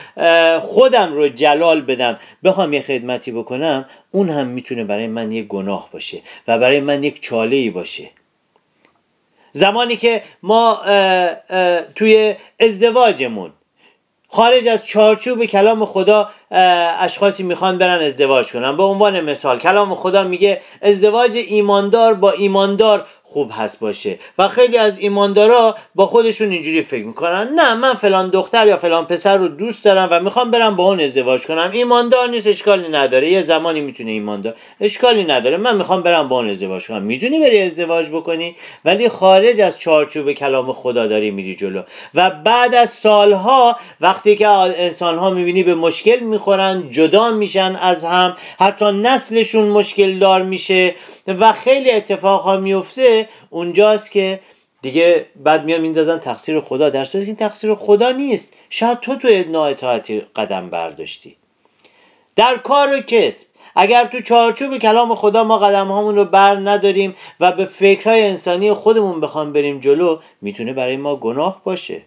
خودم 0.62 1.14
رو 1.14 1.28
جلال 1.28 1.82
بدم 1.82 2.20
بخوام 2.44 2.74
یه 2.74 2.82
خدمتی 2.82 3.32
بکنم 3.32 3.86
اون 4.12 4.30
هم 4.30 4.48
می‌تونه 4.48 4.84
برای 4.84 5.08
من 5.08 5.32
یک 5.32 5.48
گناه 5.48 5.90
باشه 5.92 6.22
و 6.48 6.58
برای 6.58 6.80
من 6.80 7.04
یک 7.04 7.22
چاله 7.22 7.56
ای 7.56 7.70
باشه. 7.70 8.10
زمانی 9.52 9.96
که 9.96 10.22
ما 10.44 10.82
توی 11.96 12.36
ازدواجمون 12.60 13.52
خارج 14.34 14.68
از 14.68 14.88
چارچوب 14.88 15.46
کلام 15.46 15.86
خدا 15.86 16.30
اشخاصی 17.00 17.44
می‌خوان 17.44 17.78
برن 17.78 18.02
ازدواج 18.02 18.52
کنن. 18.52 18.78
به 18.78 18.84
عنوان 18.84 19.22
مثال 19.22 19.60
کلام 19.60 19.96
خدا 19.96 20.24
میگه 20.24 20.62
ازدواج 20.82 21.38
ایماندار 21.38 22.14
با 22.14 22.32
ایماندار 22.32 23.06
خوب 23.34 23.52
هست 23.58 23.80
باشه. 23.80 24.20
و 24.38 24.48
خیلی 24.48 24.78
از 24.78 25.00
ایماندارا 25.00 25.76
با 25.96 26.06
خودشون 26.06 26.52
اینجوری 26.52 26.82
فکر 26.82 27.06
می‌کنن. 27.06 27.50
نه 27.56 27.74
من 27.74 27.94
فلان 27.94 28.30
دختر 28.30 28.68
یا 28.68 28.78
فلان 28.78 29.06
پسر 29.06 29.38
رو 29.38 29.48
دوست 29.48 29.86
دارم 29.86 30.08
و 30.12 30.20
می‌خوام 30.20 30.52
برم 30.52 30.76
با 30.76 30.84
اون 30.84 31.00
ازدواج 31.00 31.46
کنم. 31.46 31.70
ایماندار 31.74 32.30
نیست 32.30 32.48
اشکالی 32.48 32.90
نداره. 32.90 33.32
یه 33.32 33.42
زمانی 33.42 33.82
می‌تونه 33.82 34.12
ایماندار 34.12 34.56
اشکالی 34.82 35.24
نداره. 35.24 35.58
من 35.58 35.78
می‌خوام 35.78 36.02
برم 36.02 36.28
با 36.28 36.36
اون 36.36 36.50
ازدواج 36.50 36.88
کنم. 36.88 37.02
می‌تونی 37.02 37.40
بری 37.40 37.62
ازدواج 37.62 38.10
بکنی 38.10 38.56
ولی 38.86 39.10
خارج 39.10 39.62
از 39.62 39.80
چارچوب 39.80 40.32
کلام 40.32 40.74
خدا 40.74 41.08
داری 41.08 41.32
میری 41.32 41.56
جلو. 41.56 41.82
و 42.16 42.30
بعد 42.30 42.76
از 42.76 42.90
سالها 42.90 43.76
وقتی 44.02 44.36
که 44.36 44.48
انسان 44.48 45.18
ها 45.18 45.30
می‌بینی 45.30 45.64
به 45.64 45.76
مشکل 45.76 46.20
می‌خورن 46.20 46.90
جدا 46.92 47.30
میشن 47.30 47.76
از 47.82 48.06
هم. 48.06 48.36
حتی 48.60 48.86
نسلشون 48.86 49.68
مشکل 49.68 50.20
دار 50.20 50.42
میشه. 50.42 50.96
و 51.28 51.54
خیلی 51.54 51.92
اتفاق 51.92 52.42
ها 52.42 52.58
میفته 52.58 53.30
اونجاست 53.50 54.12
که 54.12 54.40
دیگه 54.82 55.26
بعد 55.36 55.64
میان 55.66 55.82
میندازن 55.82 56.20
تقصیر 56.20 56.62
خدا. 56.62 56.90
در 56.90 57.04
صورتی 57.04 57.26
که 57.26 57.30
این 57.30 57.50
تقصیر 57.50 57.76
خدا 57.76 58.12
نیست. 58.12 58.54
شاید 58.70 59.00
تو 59.00 59.16
تو 59.16 59.28
نااطاعتی 59.28 60.20
قدم 60.36 60.70
برداشتی. 60.70 61.36
در 62.36 62.58
کار 62.58 62.98
و 62.98 63.00
کسب. 63.02 63.48
اگر 63.76 64.06
تو 64.06 64.22
چارچوب 64.22 64.78
کلام 64.78 65.16
خدا 65.16 65.44
ما 65.44 65.58
قدم 65.58 65.88
هامون 65.88 66.16
رو 66.16 66.26
بر 66.26 66.56
نداریم 66.56 67.16
و 67.40 67.52
به 67.52 67.66
فکرهای 67.66 68.24
انسانی 68.24 68.74
خودمون 68.74 69.22
بخوام 69.22 69.54
بریم 69.54 69.80
جلو 69.80 70.20
می‌تونه 70.42 70.74
برای 70.74 70.98
ما 70.98 71.16
گناه 71.16 71.62
باشه. 71.64 72.02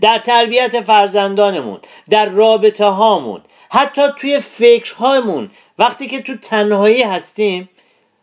در 0.00 0.18
تربیت 0.18 0.80
فرزندانمون 0.80 1.80
در 2.10 2.26
رابطه 2.26 2.84
هامون 2.84 3.40
حتی 3.70 4.02
توی 4.16 4.40
فکرهامون. 4.40 5.50
وقتی 5.78 6.06
که 6.06 6.22
تو 6.22 6.36
تنهایی 6.36 7.02
هستیم 7.02 7.68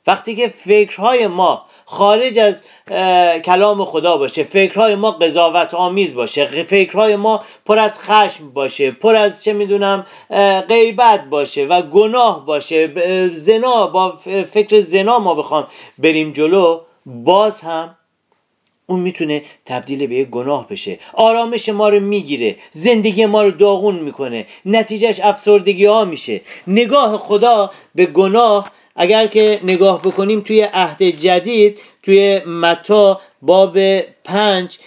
وقتی 0.08 0.36
که 0.36 0.48
فکرهای 0.48 1.28
ما 1.28 1.66
خارج 1.86 2.40
از 2.40 2.64
کلام 3.46 3.86
خدا 3.86 4.18
باشه 4.18 4.44
فکرهای 4.44 4.96
ما 4.96 5.12
قضاوت 5.12 5.74
آمیز 5.74 6.16
باشه 6.16 6.64
فکرهای 6.64 7.16
ما 7.16 7.44
پر 7.66 7.80
از 7.80 8.00
خشم 8.00 8.50
باشه 8.54 8.92
پر 8.92 9.16
از 9.16 9.44
چه 9.44 9.54
می‌دونم 9.54 10.06
غیبت 10.70 11.26
باشه 11.30 11.66
و 11.66 11.82
گناه 11.82 12.46
باشه 12.46 13.32
زنا 13.34 13.88
با 13.88 14.12
فکر 14.52 14.80
زنا 14.80 15.20
ما 15.20 15.34
بخوام 15.36 15.68
بریم 15.98 16.32
جلو 16.32 16.82
باز 17.06 17.62
هم 17.62 17.96
اون 18.86 19.00
می‌تونه 19.00 19.42
تبدیل 19.66 20.08
به 20.08 20.16
یک 20.16 20.30
گناه 20.30 20.68
بشه. 20.68 21.00
آرامش 21.14 21.70
ما 21.70 21.90
رو 21.90 22.00
می‌گیره 22.00 22.56
زندگی 22.72 23.26
ما 23.26 23.44
رو 23.44 23.52
داغون 23.52 23.96
می‌کنه 23.96 24.46
نتیجهش 24.66 25.20
افسردگی 25.20 25.86
ها 25.86 26.06
میشه. 26.06 26.42
نگاه 26.68 27.18
خدا 27.18 27.72
به 27.96 28.06
گناه 28.06 28.72
اگر 28.98 29.28
که 29.28 29.60
نگاه 29.64 30.02
بکنیم 30.02 30.42
توی 30.42 30.62
عهد 30.62 31.04
جدید 31.04 31.80
توی 32.04 32.40
متا 32.46 33.22
باب 33.42 34.00
پنج 34.24 34.78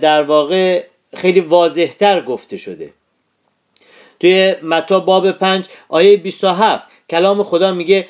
در 0.00 0.22
واقع 0.22 0.84
خیلی 1.16 1.40
واضحتر 1.40 2.20
گفته 2.20 2.56
شده. 2.56 2.90
توی 4.20 4.54
متا 4.62 5.00
باب 5.00 5.30
پنج 5.30 5.66
آیه 5.88 6.16
27 6.16 6.88
کلام 7.10 7.42
خدا 7.42 7.72
میگه 7.72 8.08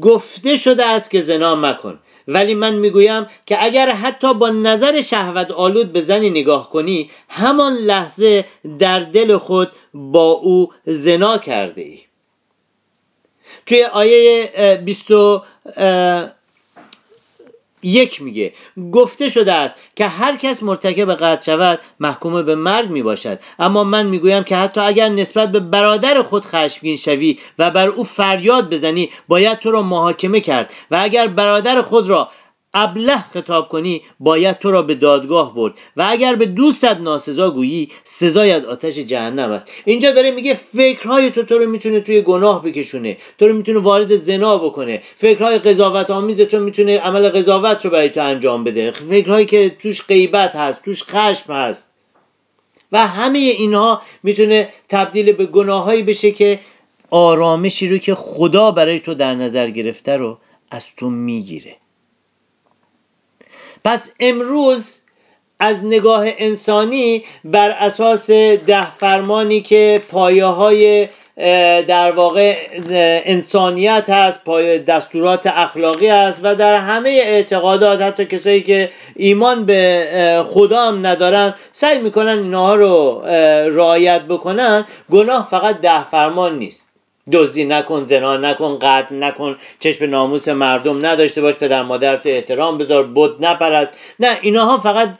گفته 0.00 0.56
شده 0.56 0.86
است 0.86 1.10
که 1.10 1.20
زنا 1.20 1.56
مکن. 1.56 1.98
ولی 2.28 2.54
من 2.54 2.74
می‌گویم 2.74 3.26
که 3.46 3.64
اگر 3.64 3.90
حتی 3.90 4.34
با 4.34 4.48
نظر 4.48 5.00
شهوت 5.00 5.50
آلود 5.50 5.92
به 5.92 6.00
زنی 6.00 6.30
نگاه 6.30 6.70
کنی 6.70 7.10
همان 7.28 7.72
لحظه 7.72 8.44
در 8.78 9.00
دل 9.00 9.36
خود 9.36 9.68
با 9.94 10.30
او 10.30 10.72
زنا 10.84 11.38
کرده 11.38 11.82
ای 11.82 11.98
توی 13.66 13.84
آیه 13.84 14.82
20 14.84 15.10
یک 17.82 18.22
میگه 18.22 18.52
گفته 18.92 19.28
شده 19.28 19.52
است 19.52 19.78
که 19.96 20.06
هر 20.06 20.36
کس 20.36 20.62
مرتکب 20.62 21.14
قتل 21.14 21.44
شود 21.44 21.80
محکوم 22.00 22.42
به 22.42 22.54
مرگ 22.54 22.90
می 22.90 23.02
باشد 23.02 23.38
اما 23.58 23.84
من 23.84 24.06
می‌گویم 24.06 24.44
که 24.44 24.56
حتی 24.56 24.80
اگر 24.80 25.08
نسبت 25.08 25.52
به 25.52 25.60
برادر 25.60 26.22
خود 26.22 26.44
خشمگین 26.44 26.96
شوی 26.96 27.38
و 27.58 27.70
بر 27.70 27.88
او 27.88 28.04
فریاد 28.04 28.70
بزنی 28.70 29.10
باید 29.28 29.58
تو 29.58 29.70
را 29.70 29.82
محاکمه 29.82 30.40
کرد. 30.40 30.74
و 30.90 30.98
اگر 31.02 31.26
برادر 31.26 31.82
خود 31.82 32.08
را 32.08 32.28
ابله 32.74 33.24
خطاب 33.34 33.68
کنی 33.68 34.02
باید 34.20 34.58
تو 34.58 34.70
را 34.70 34.82
به 34.82 34.94
دادگاه 34.94 35.54
برد. 35.54 35.74
و 35.96 36.06
اگر 36.08 36.34
به 36.34 36.46
دوستت 36.46 37.00
ناسزا 37.00 37.50
گویی 37.50 37.88
سزایت 38.04 38.64
آتش 38.64 38.98
جهنم 38.98 39.50
است. 39.50 39.68
اینجا 39.84 40.12
داره 40.12 40.30
میگه 40.30 40.54
فکرهای 40.54 41.30
تو 41.30 41.42
تو 41.42 41.58
رو 41.58 41.70
می‌تونه 41.70 42.00
توی 42.00 42.20
گناه 42.20 42.62
بکشونه. 42.62 43.16
تو 43.38 43.48
رو 43.48 43.54
می‌تونه 43.54 43.78
وارد 43.78 44.16
زنا 44.16 44.58
بکنه. 44.58 45.02
فکرهای 45.16 45.58
قضاوت 45.58 46.10
آمیز 46.10 46.40
تو 46.40 46.58
می‌تونه 46.58 46.98
عمل 46.98 47.28
قضاوت 47.28 47.84
رو 47.84 47.90
برای 47.90 48.10
تو 48.10 48.20
انجام 48.22 48.64
بده. 48.64 48.90
فکرهایی 48.90 49.46
که 49.46 49.76
توش 49.78 50.06
غیبت 50.06 50.56
هست 50.56 50.84
توش 50.84 51.02
خشم 51.02 51.52
هست. 51.52 51.90
و 52.92 53.06
همه 53.06 53.38
اینها 53.38 54.02
می‌تونه 54.22 54.68
تبدیل 54.88 55.32
به 55.32 55.46
گناههایی 55.46 56.02
بشه 56.02 56.30
که 56.30 56.60
آرامشی 57.10 57.88
رو 57.88 57.98
که 57.98 58.14
خدا 58.14 58.70
برای 58.70 59.00
تو 59.00 59.14
در 59.14 59.34
نظر 59.34 59.70
گرفته 59.70 60.16
رو 60.16 60.38
از 60.70 60.94
تو 60.96 61.10
می‌گیره. 61.10 61.76
پس 63.84 64.12
امروز 64.20 65.00
از 65.60 65.84
نگاه 65.84 66.24
انسانی 66.38 67.24
بر 67.44 67.70
اساس 67.70 68.30
ده 68.30 68.90
فرمانی 68.96 69.60
که 69.60 70.02
پایه 70.10 70.44
های 70.44 71.08
در 71.88 72.10
واقع 72.10 72.56
انسانیت 73.24 74.10
هست 74.10 74.44
پای 74.44 74.78
دستورات 74.78 75.46
اخلاقی 75.46 76.06
هست 76.08 76.40
و 76.42 76.54
در 76.54 76.76
همه 76.76 77.10
اعتقادات 77.10 78.02
حتی 78.02 78.24
کسایی 78.24 78.62
که 78.62 78.90
ایمان 79.16 79.64
به 79.64 80.44
خدا 80.50 80.82
هم 80.82 81.06
ندارن 81.06 81.54
سعی 81.72 81.98
می‌کنن 81.98 82.38
اینها 82.38 82.74
رو 82.74 83.22
رعایت 83.76 84.22
بکنن 84.22 84.84
گناه 85.10 85.48
فقط 85.50 85.80
ده 85.80 86.04
فرمان 86.04 86.58
نیست. 86.58 86.89
دزدی 87.32 87.64
نکن 87.64 88.04
زنا 88.04 88.36
نکن 88.36 88.78
قتل 88.78 89.24
نکن 89.24 89.56
چشم 89.78 90.04
ناموس 90.04 90.48
مردم 90.48 91.06
نداشته 91.06 91.40
باش 91.40 91.54
پدر 91.54 91.82
مادر 91.82 92.16
تو 92.16 92.28
احترام 92.28 92.78
بذار 92.78 93.02
بود 93.02 93.44
نپرست. 93.44 93.96
نه 94.20 94.38
اینها 94.42 94.78
فقط 94.78 95.18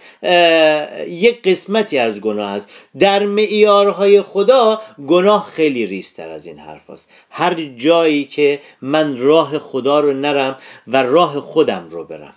یک 1.09 1.43
قسمتی 1.43 1.99
از 1.99 2.21
گناه 2.21 2.51
است 2.51 2.71
در 2.99 3.27
معیارهای 3.27 4.23
خدا 4.23 4.81
گناه 5.07 5.51
خیلی 5.53 5.87
ریستر 5.87 6.29
از 6.29 6.47
این 6.47 6.59
حرف 6.59 6.91
است 6.91 7.13
هر 7.31 7.55
جایی 7.55 8.25
که 8.25 8.61
من 8.83 9.17
راه 9.17 9.59
خدا 9.59 10.01
رو 10.01 10.13
نرم 10.13 10.57
و 10.87 11.03
راه 11.03 11.41
خودم 11.41 11.89
رو 11.91 12.05
برم 12.05 12.35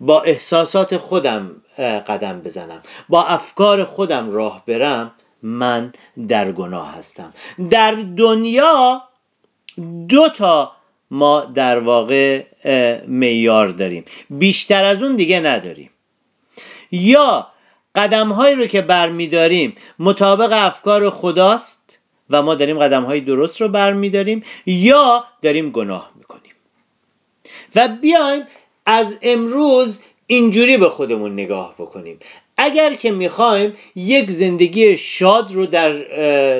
با 0.00 0.22
احساسات 0.22 0.96
خودم 0.96 1.50
قدم 1.78 2.40
بزنم 2.40 2.80
با 3.08 3.24
افکار 3.24 3.84
خودم 3.84 4.30
راه 4.30 4.62
برم 4.66 5.12
من 5.44 5.92
در 6.28 6.52
گناه 6.52 6.94
هستم. 6.94 7.32
در 7.70 7.92
دنیا 7.92 9.02
دو 10.08 10.28
تا 10.28 10.72
ما 11.10 11.40
در 11.40 11.78
واقع 11.78 12.44
میار 13.06 13.68
داریم. 13.68 14.04
بیشتر 14.30 14.84
از 14.84 15.02
اون 15.02 15.16
دیگه 15.16 15.40
نداریم. 15.40 15.90
یا 16.92 17.46
قدم 17.94 18.28
هایی 18.32 18.54
رو 18.54 18.66
که 18.66 18.80
برمیداریم 18.80 19.74
مطابق 19.98 20.52
افکار 20.52 21.10
خداست 21.10 22.00
و 22.30 22.42
ما 22.42 22.54
داریم 22.54 22.78
قدم 22.78 23.02
های 23.02 23.20
درست 23.20 23.60
رو 23.60 23.68
برمیداریم 23.68 24.42
یا 24.66 25.24
داریم 25.42 25.70
گناه 25.70 26.10
می‌کنیم. 26.14 26.52
و 27.74 27.88
بیایم 27.88 28.44
از 28.86 29.18
امروز 29.22 30.02
اینجوری 30.26 30.76
به 30.76 30.88
خودمون 30.88 31.32
نگاه 31.32 31.74
بکنیم. 31.78 32.18
اگر 32.56 32.94
که 32.94 33.10
می‌خوایم 33.10 33.72
یک 33.96 34.30
زندگی 34.30 34.96
شاد 34.96 35.52
رو 35.52 35.66
در 35.66 35.92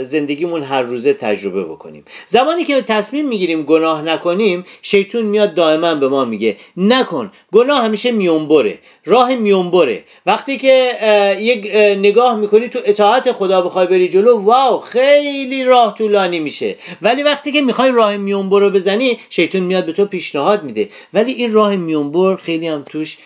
زندگیمون 0.03 0.63
هر 0.63 0.83
روزه 0.83 1.15
تجربه 1.15 1.65
بکنیم. 1.65 2.05
زمانی 2.27 2.65
که 2.65 2.83
تصمیم 2.83 3.29
می‌گیریم 3.29 3.63
گناه 3.63 4.03
نکنیم 4.03 4.65
شیطون 4.83 5.23
میاد 5.23 5.55
دائما 5.55 5.95
به 5.95 6.09
ما 6.09 6.25
میگه 6.25 6.57
نکن 6.77 7.33
گناه 7.53 7.85
همیشه 7.85 8.13
میونبره 8.13 8.79
راه 9.05 9.35
میونبره. 9.35 10.05
وقتی 10.27 10.57
که 10.57 10.97
یک 11.41 11.71
نگاه 11.99 12.37
می‌کنی 12.37 12.69
تو 12.69 12.79
اطاعت 12.85 13.33
خدا 13.33 13.63
بخوای 13.63 13.87
بری 13.87 14.09
جلو 14.09 14.39
واو 14.39 14.81
خیلی 14.81 15.65
راه 15.65 15.95
طولانی 15.95 16.39
میشه. 16.39 16.77
ولی 17.03 17.23
وقتی 17.23 17.53
که 17.53 17.63
می‌خوای 17.63 17.91
راه 17.91 18.17
میونبر 18.17 18.61
رو 18.61 18.71
بزنی 18.71 19.19
شیطون 19.31 19.61
میاد 19.61 19.87
به 19.87 19.93
تو 19.93 20.07
پیشنهاد 20.07 20.63
میده. 20.63 20.89
ولی 21.15 21.33
این 21.33 21.53
راه 21.53 21.77
میونبر 21.77 22.37
خیلی 22.37 22.67
هم 22.67 22.83
توش 22.83 23.19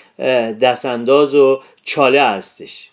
دستانداز 0.61 1.35
و 1.35 1.61
چاله 1.89 2.23
هستش. 2.23 2.91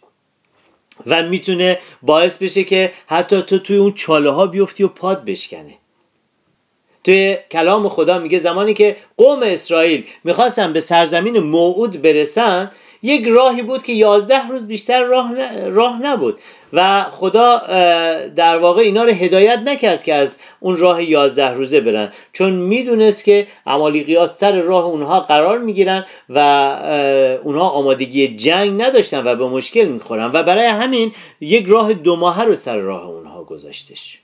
و 1.06 1.24
می‌تونه 1.24 1.80
باعث 2.02 2.38
بشه 2.38 2.64
که 2.64 2.94
حتی 3.08 3.42
تو 3.42 3.60
توی 3.60 3.78
اون 3.78 3.94
چاله 3.94 4.30
ها 4.30 4.48
بیفتی 4.48 4.84
و 4.84 4.88
پاد 4.88 5.25
بشکنه. 5.25 5.74
توی 7.04 7.38
کلام 7.52 7.90
خدا 7.90 8.20
میگه 8.20 8.40
زمانی 8.40 8.74
که 8.74 8.98
قوم 9.18 9.40
اسرائیل 9.44 10.06
می‌خواستن 10.24 10.74
به 10.74 10.80
سرزمین 10.80 11.40
موعود 11.40 12.02
برسن 12.02 12.72
یک 13.06 13.28
راهی 13.28 13.62
بود 13.62 13.84
که 13.84 13.94
یازده 13.94 14.48
روز 14.48 14.68
بیشتر 14.68 15.04
راه, 15.04 15.32
راه 15.70 16.02
نبود. 16.02 16.40
و 16.74 17.04
خدا 17.04 17.62
در 18.36 18.58
واقع 18.58 18.82
اینا 18.82 19.04
رو 19.04 19.10
هدایت 19.10 19.60
نکرد 19.60 20.04
که 20.04 20.13
از 20.13 20.38
اون 20.60 20.78
راه 20.78 21.04
یازده 21.04 21.50
روزه 21.50 21.82
برن. 21.82 22.13
چون 22.34 22.54
می‌دونست 22.54 23.24
که 23.24 23.48
ها 23.65 24.26
سر 24.26 24.62
راه 24.62 24.86
اونها 24.86 25.20
قرار 25.20 25.58
می‌گیرن 25.58 26.06
و 26.30 26.39
اونها 27.44 27.70
آمادگی 27.70 28.28
جنگ 28.28 28.82
نداشتن 28.82 29.28
و 29.28 29.36
به 29.36 29.48
مشکل 29.48 29.86
می‌خورن. 29.86 30.32
و 30.34 30.44
برای 30.44 30.65
همین 30.65 31.12
یک 31.41 31.65
راه 31.68 31.94
دو 31.94 32.15
ماهه 32.15 32.44
رو 32.44 32.56
سر 32.56 32.78
راه 32.78 33.08
اونها 33.08 33.44
گذاشتش. 33.44 34.20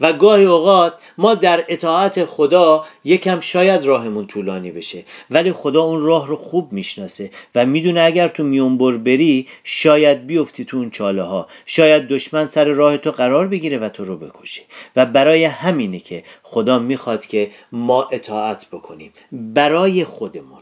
و 0.00 0.12
گاهی 0.12 0.44
اوقات 0.44 0.94
ما 1.18 1.34
در 1.34 1.64
اطاعت 1.68 2.24
خدا 2.24 2.84
یکم 3.04 3.40
شاید 3.40 3.84
راهمون 3.84 4.26
طولانی 4.26 4.70
بشه 4.70 5.04
ولی 5.30 5.52
خدا 5.52 5.82
اون 5.82 6.02
راه 6.02 6.26
رو 6.26 6.36
خوب 6.36 6.72
می‌شناسه 6.72 7.30
و 7.54 7.66
می‌دونه 7.66 8.00
اگر 8.00 8.28
تو 8.28 8.44
میونبر 8.44 8.92
بری 8.92 9.48
شاید 9.64 10.26
بیفتی 10.26 10.64
تو 10.64 10.76
اون 10.76 10.90
چاله 10.90 11.22
ها 11.22 11.46
شاید 11.66 12.08
دشمن 12.08 12.44
سر 12.44 12.64
راه 12.64 12.96
تو 12.96 13.10
قرار 13.10 13.48
بگیره 13.48 13.78
و 13.78 13.88
تو 13.88 14.04
رو 14.04 14.16
بکشه. 14.16 14.62
و 14.96 15.06
برای 15.06 15.44
همینه 15.44 15.98
که 15.98 16.24
خدا 16.42 16.78
می‌خواد 16.78 17.26
که 17.26 17.50
ما 17.72 18.08
اطاعت 18.12 18.66
بکنیم. 18.72 19.12
برای 19.32 20.04
خودمون. 20.04 20.60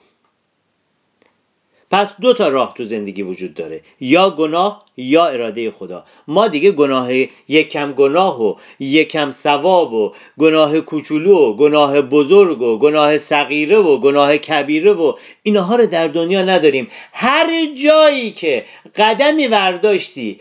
پس 1.93 2.21
دو 2.21 2.33
تا 2.33 2.49
راه 2.49 2.75
تو 2.75 2.85
زندگی 2.85 3.23
وجود 3.23 3.55
داره. 3.55 3.81
یا 4.01 4.31
گناه 4.31 4.85
یا 4.97 5.27
اراده 5.27 5.71
خدا. 5.71 6.05
ما 6.29 6.49
دیگه 6.49 6.71
گناه 6.71 7.09
یکم 7.49 7.93
گناه 7.93 8.43
و 8.43 8.55
یکم 8.81 9.31
ثواب 9.31 9.93
و 9.93 10.13
گناه 10.39 10.81
کوچولو 10.81 11.37
و 11.37 11.57
گناه 11.57 12.01
بزرگ 12.01 12.63
و 12.63 12.79
گناه 12.79 13.17
صغیره 13.17 13.79
و 13.79 13.99
گناه 13.99 14.39
کبیره 14.39 14.93
و 14.93 15.13
اینها 15.43 15.77
رو 15.77 15.87
در 15.87 16.07
دنیا 16.07 16.43
نداریم. 16.43 16.89
هر 17.13 17.47
جایی 17.83 18.31
که 18.31 18.65
قدمی 18.97 19.49
برداشتی 19.49 20.39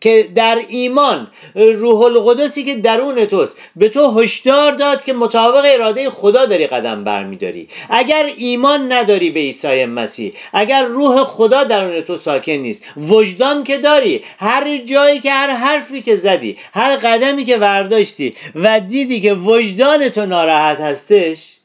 که 0.00 0.28
در 0.34 0.62
ایمان 0.68 1.30
روح 1.54 2.00
القدسی 2.00 2.64
که 2.64 2.74
درون 2.74 3.24
توست 3.24 3.60
به 3.76 3.88
تو 3.88 4.20
هشدار 4.20 4.72
داد 4.72 5.04
که 5.04 5.12
مطابق 5.12 5.64
اراده 5.66 6.10
خدا 6.10 6.46
داری 6.46 6.66
قدم 6.66 7.04
برمیداری. 7.04 7.68
اگر 7.90 8.30
ایمان 8.36 8.92
نداری 8.92 9.30
به 9.30 9.40
عیسی 9.40 9.84
مسیح 9.84 10.32
اگر 10.52 10.82
روح 10.84 11.24
خدا 11.24 11.64
درون 11.64 12.00
تو 12.00 12.16
ساکن 12.16 12.52
نیست 12.52 12.84
وجدان 12.96 13.64
که 13.64 13.78
داری 13.78 14.24
هر 14.38 14.76
جایی 14.76 15.20
که 15.20 15.32
هر 15.32 15.50
حرفی 15.50 16.02
که 16.02 16.16
زدی 16.16 16.56
هر 16.74 16.96
قدمی 16.96 17.44
که 17.44 17.56
برداشتی 17.56 18.34
و 18.54 18.80
دیدی 18.80 19.20
که 19.20 19.34
وجدان 19.34 20.08
تو 20.08 20.26
ناراحت 20.26 20.80
هستش 20.80 21.56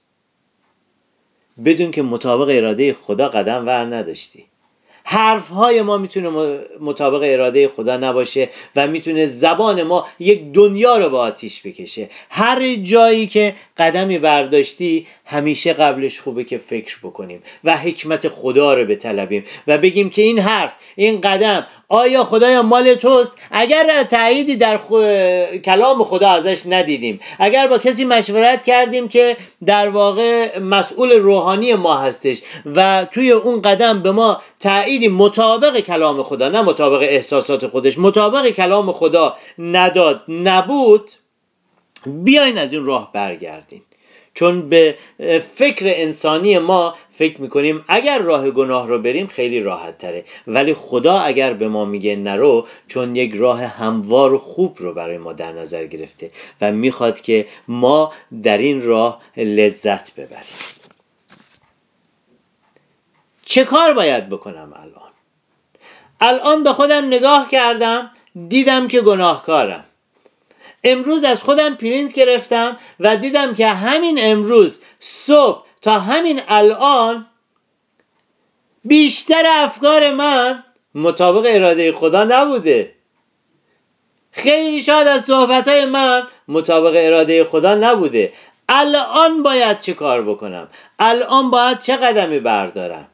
بدون 1.65 1.91
که 1.91 2.01
مطابق 2.01 2.49
اراده 2.49 2.93
خدا 2.93 3.29
قدم 3.29 3.67
ور 3.67 3.95
نداشتی. 3.95 4.48
حرف 5.11 5.49
های 5.49 5.81
ما 5.81 5.97
می‌تونه 5.97 6.59
مطابق 6.79 7.21
اراده 7.23 7.67
خدا 7.67 7.97
نباشه 7.97 8.49
و 8.75 8.87
می‌تونه 8.87 9.25
زبان 9.25 9.83
ما 9.83 10.07
یک 10.19 10.51
دنیا 10.51 10.97
رو 10.97 11.09
به 11.09 11.17
آتیش 11.17 11.61
بکشه. 11.61 12.09
هر 12.29 12.75
جایی 12.75 13.27
که 13.27 13.55
قدمی 13.77 14.19
برداشتی 14.19 15.07
همیشه 15.29 15.73
قبلش 15.73 16.19
خوبه 16.19 16.43
که 16.43 16.57
فکر 16.57 16.97
بکنیم 17.03 17.43
و 17.63 17.77
حکمت 17.77 18.29
خدا 18.29 18.73
رو 18.73 18.85
بطلبیم 18.85 19.43
و 19.67 19.77
بگیم 19.77 20.09
که 20.09 20.21
این 20.21 20.39
حرف 20.39 20.73
این 20.95 21.21
قدم 21.21 21.67
آیا 21.87 22.23
خدایا 22.23 22.63
مال 22.63 22.93
توست؟ 22.93 23.37
اگر 23.51 24.03
تأییدی 24.03 24.55
در 24.55 24.79
کلام 25.65 26.03
خدا 26.03 26.29
ازش 26.29 26.61
ندیدیم. 26.65 27.19
اگر 27.39 27.67
با 27.67 27.77
کسی 27.77 28.05
مشورت 28.05 28.63
کردیم 28.63 29.07
که 29.07 29.37
در 29.65 29.89
واقع 29.89 30.59
مسئول 30.59 31.11
روحانی 31.11 31.73
ما 31.73 31.97
هستش 31.97 32.41
و 32.75 33.07
توی 33.11 33.31
اون 33.31 33.61
قدم 33.61 34.01
به 34.01 34.11
ما 34.11 34.41
تأییدی 34.59 35.07
مطابق 35.07 35.79
کلام 35.79 36.23
خدا 36.23 36.49
نه 36.49 36.61
مطابق 36.61 37.01
احساسات 37.01 37.67
خودش 37.67 37.97
مطابق 37.97 38.49
کلام 38.49 38.91
خدا 38.91 39.37
نداد 39.59 40.23
نبود 40.27 41.11
بیاین 42.05 42.57
از 42.57 42.73
این 42.73 42.85
راه 42.85 43.11
برگردین 43.13 43.81
چون 44.33 44.69
به 44.69 44.95
فکر 45.53 45.85
انسانی 45.87 46.57
ما 46.57 46.95
فکر 47.11 47.41
می‌کنیم 47.41 47.85
اگر 47.87 48.19
راه 48.19 48.51
گناه 48.51 48.87
رو 48.87 48.99
بریم 48.99 49.27
خیلی 49.27 49.59
راحت 49.59 49.97
تره 49.97 50.25
ولی 50.47 50.73
خدا 50.73 51.19
اگر 51.19 51.53
به 51.53 51.67
ما 51.67 51.85
میگه 51.85 52.15
نرو 52.15 52.67
چون 52.87 53.15
یک 53.15 53.33
راه 53.35 53.65
هموار 53.65 54.33
و 54.33 54.37
خوب 54.37 54.75
رو 54.79 54.93
برای 54.93 55.17
ما 55.17 55.33
در 55.33 55.51
نظر 55.51 55.85
گرفته 55.85 56.31
و 56.61 56.71
می‌خواد 56.71 57.21
که 57.21 57.45
ما 57.67 58.13
در 58.43 58.57
این 58.57 58.83
راه 58.83 59.21
لذت 59.37 60.15
ببریم. 60.15 60.59
چه 63.45 63.63
کار 63.63 63.93
باید 63.93 64.29
بکنم 64.29 64.73
الان؟ 64.75 65.09
الان 66.21 66.63
به 66.63 66.73
خودم 66.73 67.07
نگاه 67.07 67.49
کردم 67.51 68.11
دیدم 68.47 68.87
که 68.87 69.01
گناهکارم. 69.01 69.83
امروز 70.83 71.23
از 71.23 71.43
خودم 71.43 71.75
پرینت 71.75 72.13
گرفتم 72.13 72.77
و 72.99 73.17
دیدم 73.17 73.53
که 73.53 73.67
همین 73.67 74.19
امروز 74.21 74.81
صبح 74.99 75.65
تا 75.81 75.99
همین 75.99 76.41
الان 76.47 77.25
بیشتر 78.85 79.43
افکار 79.47 80.13
من 80.13 80.63
مطابق 80.95 81.45
اراده 81.47 81.91
خدا 81.91 82.23
نبوده. 82.23 82.95
خیلی 84.31 84.81
شاید 84.81 85.07
از 85.07 85.25
صحبت 85.25 85.67
من 85.67 86.27
مطابق 86.47 86.93
اراده 86.95 87.43
خدا 87.43 87.75
نبوده. 87.75 88.33
الان 88.69 89.43
باید 89.43 89.77
چه 89.77 89.93
کار 89.93 90.21
بکنم؟ 90.21 90.67
الان 90.99 91.51
باید 91.51 91.79
چه 91.79 91.97
قدمی 91.97 92.39
بردارم؟ 92.39 93.07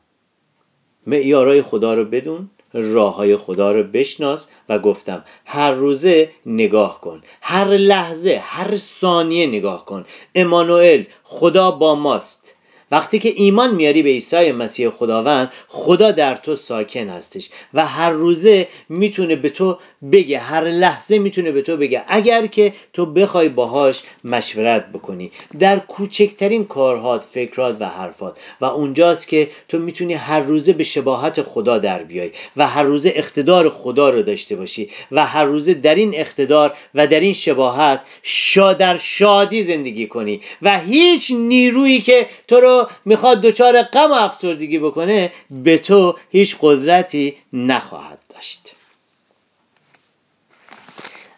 معیارهای 1.08 1.62
خدا 1.62 1.94
رو 1.94 2.06
بدون؟ 2.06 2.50
راه 2.76 3.16
های 3.16 3.38
خدا 3.38 3.72
رو 3.72 3.84
بشناس 3.84 4.50
و 4.70 4.80
گفتم 4.80 5.24
هر 5.46 5.72
روزه 5.72 6.30
نگاه 6.46 7.02
کن 7.02 7.22
هر 7.42 7.68
لحظه 7.68 8.42
هر 8.44 8.76
ثانیه 8.76 9.48
نگاه 9.48 9.86
کن. 9.86 10.06
امانوئل 10.36 11.04
خدا 11.24 11.72
با 11.72 11.96
ماست. 11.96 12.55
وقتی 12.92 13.20
که 13.20 13.34
ایمان 13.36 13.76
میاری 13.76 14.04
به 14.04 14.10
عیسی 14.10 14.52
مسیح 14.52 14.90
خداوند 14.90 15.52
خدا 15.68 16.12
در 16.12 16.36
تو 16.36 16.56
ساکن 16.56 17.10
هستش 17.10 17.50
و 17.74 17.86
هر 17.86 18.10
روزه 18.10 18.68
می‌تونه 18.90 19.36
به 19.36 19.50
تو 19.50 19.78
بگه 20.12 20.40
هر 20.40 20.64
لحظه 20.64 21.20
می‌تونه 21.20 21.52
به 21.52 21.62
تو 21.62 21.78
بگه 21.78 22.04
اگر 22.08 22.48
که 22.48 22.74
تو 22.94 23.06
بخوای 23.06 23.50
باهاش 23.50 24.02
مشورت 24.24 24.92
بکنی. 24.94 25.32
در 25.60 25.80
کوچکترین 25.80 26.66
کارهات 26.66 27.24
فکرات 27.24 27.78
و 27.80 27.86
حرفات. 27.86 28.38
و 28.62 28.66
اونجاست 28.66 29.28
که 29.28 29.50
تو 29.68 29.80
می‌تونی 29.80 30.14
هر 30.14 30.40
روزه 30.40 30.74
به 30.74 30.84
شباهت 30.84 31.42
خدا 31.42 31.78
در 31.78 32.04
بیای 32.04 32.32
و 32.58 32.68
هر 32.68 32.84
روزه 32.84 33.14
اقتدار 33.16 33.70
خدا 33.70 34.10
رو 34.10 34.22
داشته 34.22 34.56
باشی 34.56 34.90
و 35.12 35.26
هر 35.26 35.44
روزه 35.44 35.74
در 35.74 35.96
این 35.96 36.16
اقتدار 36.16 36.74
و 36.96 37.08
در 37.08 37.20
این 37.20 37.34
شباهت 37.34 38.02
شادر 38.24 38.98
شادی 38.98 39.64
زندگی 39.64 40.08
کنی. 40.08 40.42
و 40.62 40.80
هیچ 40.80 41.32
نیرویی 41.32 42.02
که 42.02 42.28
تو 42.48 42.60
می‌خواد 43.06 43.42
دچار 43.42 43.82
غم 43.82 44.12
و 44.12 44.14
افسردگی 44.14 44.80
بکنه 44.80 45.34
به 45.50 45.78
تو 45.78 46.18
هیچ 46.32 46.58
قدرتی 46.62 47.38
نخواهد 47.54 48.20
داشت. 48.34 48.76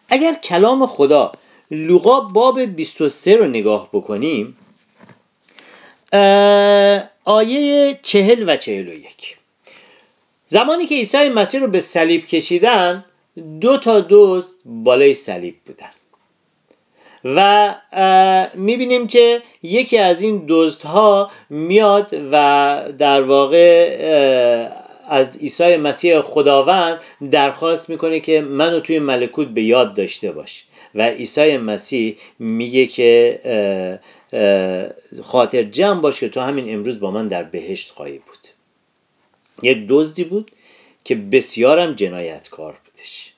اگر 0.10 0.34
کلام 0.34 0.88
خدا 0.88 1.32
لوقا 1.72 2.20
باب 2.20 2.62
23 2.62 3.36
رو 3.36 3.48
نگاه 3.48 3.90
بکنیم 3.94 4.58
آیه 7.24 8.00
چهل 8.04 8.50
و 8.50 8.58
چهل 8.58 8.88
و 8.88 8.94
یک. 8.94 9.38
زمانی 10.48 10.86
که 10.86 10.96
عیسی 10.96 11.30
مسیح 11.30 11.62
رو 11.62 11.68
به 11.68 11.80
صلیب 11.80 12.26
کشیدن 12.26 13.06
دو 13.62 13.78
تا 13.78 14.00
دوست 14.00 14.56
بالای 14.66 15.14
صلیب 15.14 15.56
بودن. 15.66 15.90
و 17.24 17.76
می‌بینیم 18.54 19.08
که 19.08 19.42
یکی 19.64 19.98
از 19.98 20.22
این 20.22 20.38
دوست 20.38 20.86
ها 20.86 21.32
میاد 21.50 22.10
و 22.32 22.84
در 22.98 23.22
واقع 23.22 23.98
از 25.10 25.38
عیسی 25.38 25.78
مسیح 25.78 26.22
خداوند 26.22 27.00
درخواست 27.32 27.90
می‌کنه 27.90 28.20
که 28.20 28.42
منو 28.42 28.80
توی 28.80 29.00
ملکوت 29.00 29.48
به 29.48 29.62
یاد 29.62 29.94
داشته 29.94 30.32
باش. 30.32 30.64
و 30.96 31.10
عیسی 31.10 31.58
مسیح 31.58 32.18
میگه 32.40 32.88
که 32.88 33.40
خاطر 35.24 35.64
جمع 35.64 36.02
باش 36.02 36.20
که 36.20 36.30
تو 36.30 36.40
همین 36.40 36.74
امروز 36.74 37.00
با 37.00 37.12
من 37.12 37.28
در 37.28 37.44
بهشت 37.44 37.92
خواهی 37.92 38.18
بود. 38.18 38.48
یک 39.64 39.86
دزدی 39.90 40.24
بود 40.24 40.52
که 41.04 41.16
بسیارم 41.16 41.94
جنایتکار 41.94 42.76
بودش. 42.86 43.34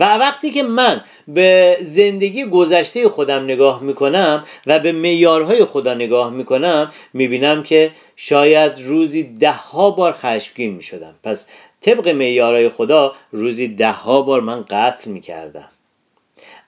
و 0.00 0.16
وقتی 0.18 0.50
که 0.50 0.62
من 0.62 1.04
به 1.28 1.76
زندگی 1.80 2.44
گذشته 2.44 3.08
خودم 3.08 3.44
نگاه 3.44 3.82
می‌کنم 3.82 4.44
و 4.66 4.78
به 4.78 4.92
میارهای 4.92 5.64
خدا 5.64 5.94
نگاه 5.94 6.30
می‌کنم 6.30 6.92
می‌بینم 7.12 7.62
که 7.62 7.90
شاید 8.16 8.80
روزی 8.82 9.22
ده 9.22 9.52
ها 9.52 9.90
بار 9.90 10.12
خشمگین 10.12 10.74
می‌شدم. 10.74 11.14
پس 11.22 11.48
طبق 11.80 12.08
میارهای 12.08 12.68
خدا 12.68 13.14
روزی 13.32 13.68
ده 13.68 13.92
ها 13.92 14.22
بار 14.22 14.40
من 14.40 14.64
قتل 14.70 15.10
می‌کردم. 15.10 15.68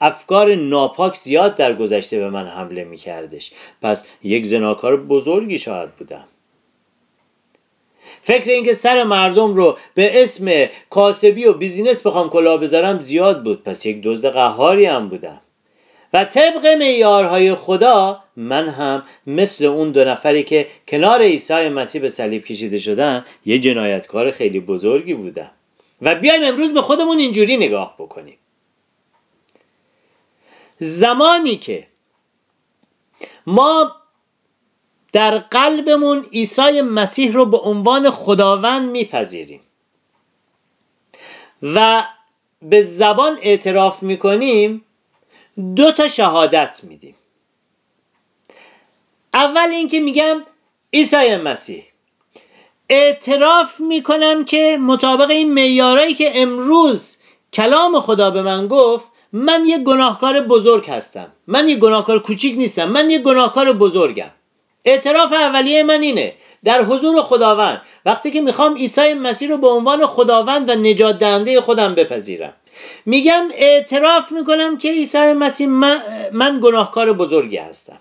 افکار 0.00 0.54
ناپاک 0.54 1.16
زیاد 1.16 1.56
در 1.56 1.74
گذشته 1.74 2.18
به 2.18 2.30
من 2.30 2.46
حمله 2.46 2.84
میکردش. 2.84 3.52
پس 3.82 4.06
یک 4.22 4.46
زناکار 4.46 4.96
بزرگی 4.96 5.58
شاید 5.58 5.90
بودم. 5.90 6.24
فکر 8.22 8.50
اینکه 8.50 8.72
سر 8.72 9.02
مردم 9.02 9.54
رو 9.54 9.78
به 9.94 10.22
اسم 10.22 10.66
کاسبی 10.90 11.44
و 11.44 11.52
بیزینس 11.52 12.06
بخوام 12.06 12.30
کلاه 12.30 12.60
بذارم 12.60 13.00
زیاد 13.00 13.42
بود. 13.42 13.62
پس 13.62 13.86
یک 13.86 14.02
دزد 14.02 14.28
قهاری 14.28 14.84
هم 14.86 15.08
بودم. 15.08 15.40
و 16.12 16.24
طبق 16.24 16.66
معیارهای 16.66 17.54
خدا 17.54 18.22
من 18.36 18.68
هم 18.68 19.02
مثل 19.26 19.64
اون 19.64 19.90
دو 19.90 20.04
نفری 20.04 20.42
که 20.42 20.66
کنار 20.88 21.22
عیسی 21.22 21.68
مسیح 21.68 22.02
به 22.02 22.08
صلیب 22.08 22.44
کشیده 22.44 22.78
شدن 22.78 23.24
یه 23.46 23.58
جنایتکار 23.58 24.30
خیلی 24.30 24.60
بزرگی 24.60 25.14
بودم. 25.14 25.50
و 26.02 26.14
بیایم 26.14 26.42
امروز 26.44 26.74
به 26.74 26.82
خودمون 26.82 27.18
اینجوری 27.18 27.56
نگاه 27.56 27.94
بکنیم. 27.98 28.36
زمانی 30.78 31.56
که 31.56 31.86
ما 33.46 33.96
در 35.12 35.38
قلبمون 35.38 36.24
عیسی 36.32 36.80
مسیح 36.80 37.32
رو 37.32 37.46
به 37.46 37.58
عنوان 37.58 38.10
خداوند 38.10 38.90
میپذیریم. 38.90 39.60
و 41.62 42.04
به 42.62 42.82
زبان 42.82 43.38
اعتراف 43.42 44.02
می‌کنیم 44.02 44.84
دو 45.76 45.92
تا 45.92 46.08
شهادت 46.08 46.80
میدیم. 46.82 47.14
اول 49.34 49.68
اینکه 49.70 50.00
میگم 50.00 50.42
عیسی 50.92 51.36
مسیح. 51.36 51.84
اعتراف 52.88 53.80
می‌کنم 53.80 54.44
که 54.44 54.78
مطابق 54.80 55.30
این 55.30 55.52
معیارایی 55.54 56.14
که 56.14 56.42
امروز 56.42 57.16
کلام 57.52 58.00
خدا 58.00 58.30
به 58.30 58.42
من 58.42 58.66
گفت 58.66 59.06
من 59.32 59.66
یه 59.66 59.78
گناهکار 59.78 60.40
بزرگ 60.40 60.90
هستم. 60.90 61.32
من 61.46 61.68
یه 61.68 61.76
گناهکار 61.76 62.18
کوچیک 62.18 62.58
نیستم. 62.58 62.84
من 62.84 63.10
یه 63.10 63.18
گناهکار 63.18 63.72
بزرگم. 63.72 64.30
اعتراف 64.84 65.32
اولیه 65.32 65.82
من 65.82 66.02
اینه. 66.02 66.34
در 66.64 66.82
حضور 66.82 67.22
خداوند 67.22 67.82
وقتی 68.06 68.30
که 68.30 68.40
می‌خوام 68.40 68.76
عیسی 68.76 69.14
مسیح 69.14 69.48
رو 69.48 69.56
به 69.58 69.68
عنوان 69.68 70.06
خداوند 70.06 70.68
و 70.68 70.74
نجات 70.74 71.18
دهنده 71.18 71.60
خودم 71.60 71.94
بپذیرم. 71.94 72.52
میگم 73.06 73.48
اعتراف 73.54 74.32
می‌کنم 74.32 74.78
که 74.78 74.90
عیسی 74.90 75.32
مسیح 75.32 75.68
من, 75.68 76.02
من 76.32 76.60
گناهکار 76.62 77.12
بزرگی 77.12 77.56
هستم. 77.56 77.98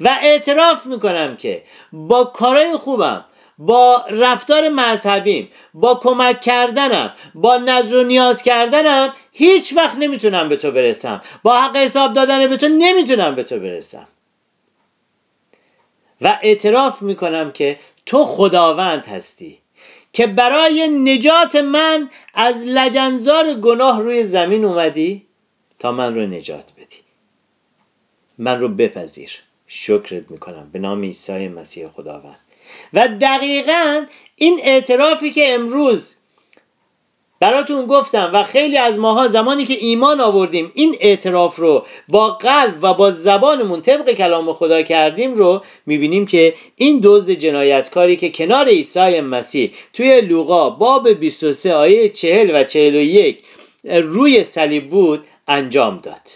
و 0.00 0.16
اعتراف 0.22 0.86
می‌کنم 0.86 1.36
که 1.36 1.62
با 1.92 2.24
کارهای 2.24 2.72
خوبم 2.72 3.24
با 3.58 4.04
رفتار 4.10 4.68
مذهبیم 4.68 5.48
با 5.74 5.94
کمک 5.94 6.40
کردنم 6.40 7.12
با 7.34 7.56
نظر 7.56 7.96
و 7.96 8.04
نیاز 8.04 8.42
کردنم 8.42 9.12
هیچ 9.32 9.76
وقت 9.76 9.96
نمی‌تونم 9.98 10.48
به 10.48 10.56
تو 10.56 10.70
برسم. 10.70 11.22
با 11.42 11.56
حق 11.56 11.76
حساب 11.76 12.12
دادن 12.12 12.48
به 12.48 12.56
تو 12.56 12.68
نمی‌تونم 12.68 13.34
به 13.34 13.42
تو 13.42 13.58
برسم. 13.58 14.06
و 16.20 16.38
اعتراف 16.42 17.02
می‌کنم 17.02 17.52
که 17.52 17.78
تو 18.06 18.24
خداوند 18.24 19.06
هستی 19.06 19.58
که 20.12 20.26
برای 20.26 20.88
نجات 20.88 21.56
من 21.56 22.10
از 22.34 22.66
لجنزار 22.66 23.54
گناه 23.54 24.02
روی 24.02 24.24
زمین 24.24 24.64
اومدی 24.64 25.26
تا 25.78 25.92
من 25.92 26.14
رو 26.14 26.26
نجات 26.26 26.72
بدی. 26.76 26.96
من 28.38 28.60
رو 28.60 28.68
بپذیر. 28.68 29.30
شکرت 29.66 30.30
می‌کنم 30.30 30.70
به 30.72 30.78
نام 30.78 31.02
عیسی 31.02 31.48
مسیح 31.48 31.88
خداوند. 31.88 32.38
و 32.92 33.08
دقیقا 33.08 34.06
این 34.36 34.60
اعترافی 34.62 35.30
که 35.30 35.54
امروز 35.54 36.16
براتون 37.40 37.86
گفتم 37.86 38.30
و 38.32 38.44
خیلی 38.44 38.76
از 38.76 38.98
ماها 38.98 39.28
زمانی 39.28 39.64
که 39.64 39.74
ایمان 39.74 40.20
آوردیم 40.20 40.72
این 40.74 40.96
اعتراف 41.00 41.56
رو 41.56 41.84
با 42.08 42.30
قلب 42.30 42.78
و 42.82 42.94
با 42.94 43.10
زبانمون 43.10 43.82
طبق 43.82 44.12
کلام 44.12 44.52
خدا 44.52 44.82
کردیم 44.82 45.34
رو 45.34 45.62
می‌بینیم 45.86 46.26
که 46.26 46.54
این 46.76 47.00
دزد 47.02 47.30
جنایتکاری 47.30 48.16
که 48.16 48.30
کنار 48.30 48.68
عیسی 48.68 49.20
مسیح 49.20 49.72
توی 49.92 50.20
لوقا 50.20 50.70
باب 50.70 51.08
23 51.08 51.74
آیه 51.74 52.08
40 52.08 52.50
و 52.54 52.64
41 52.64 53.38
روی 53.84 54.44
صلیب 54.44 54.86
بود 54.86 55.24
انجام 55.48 55.98
داد. 55.98 56.30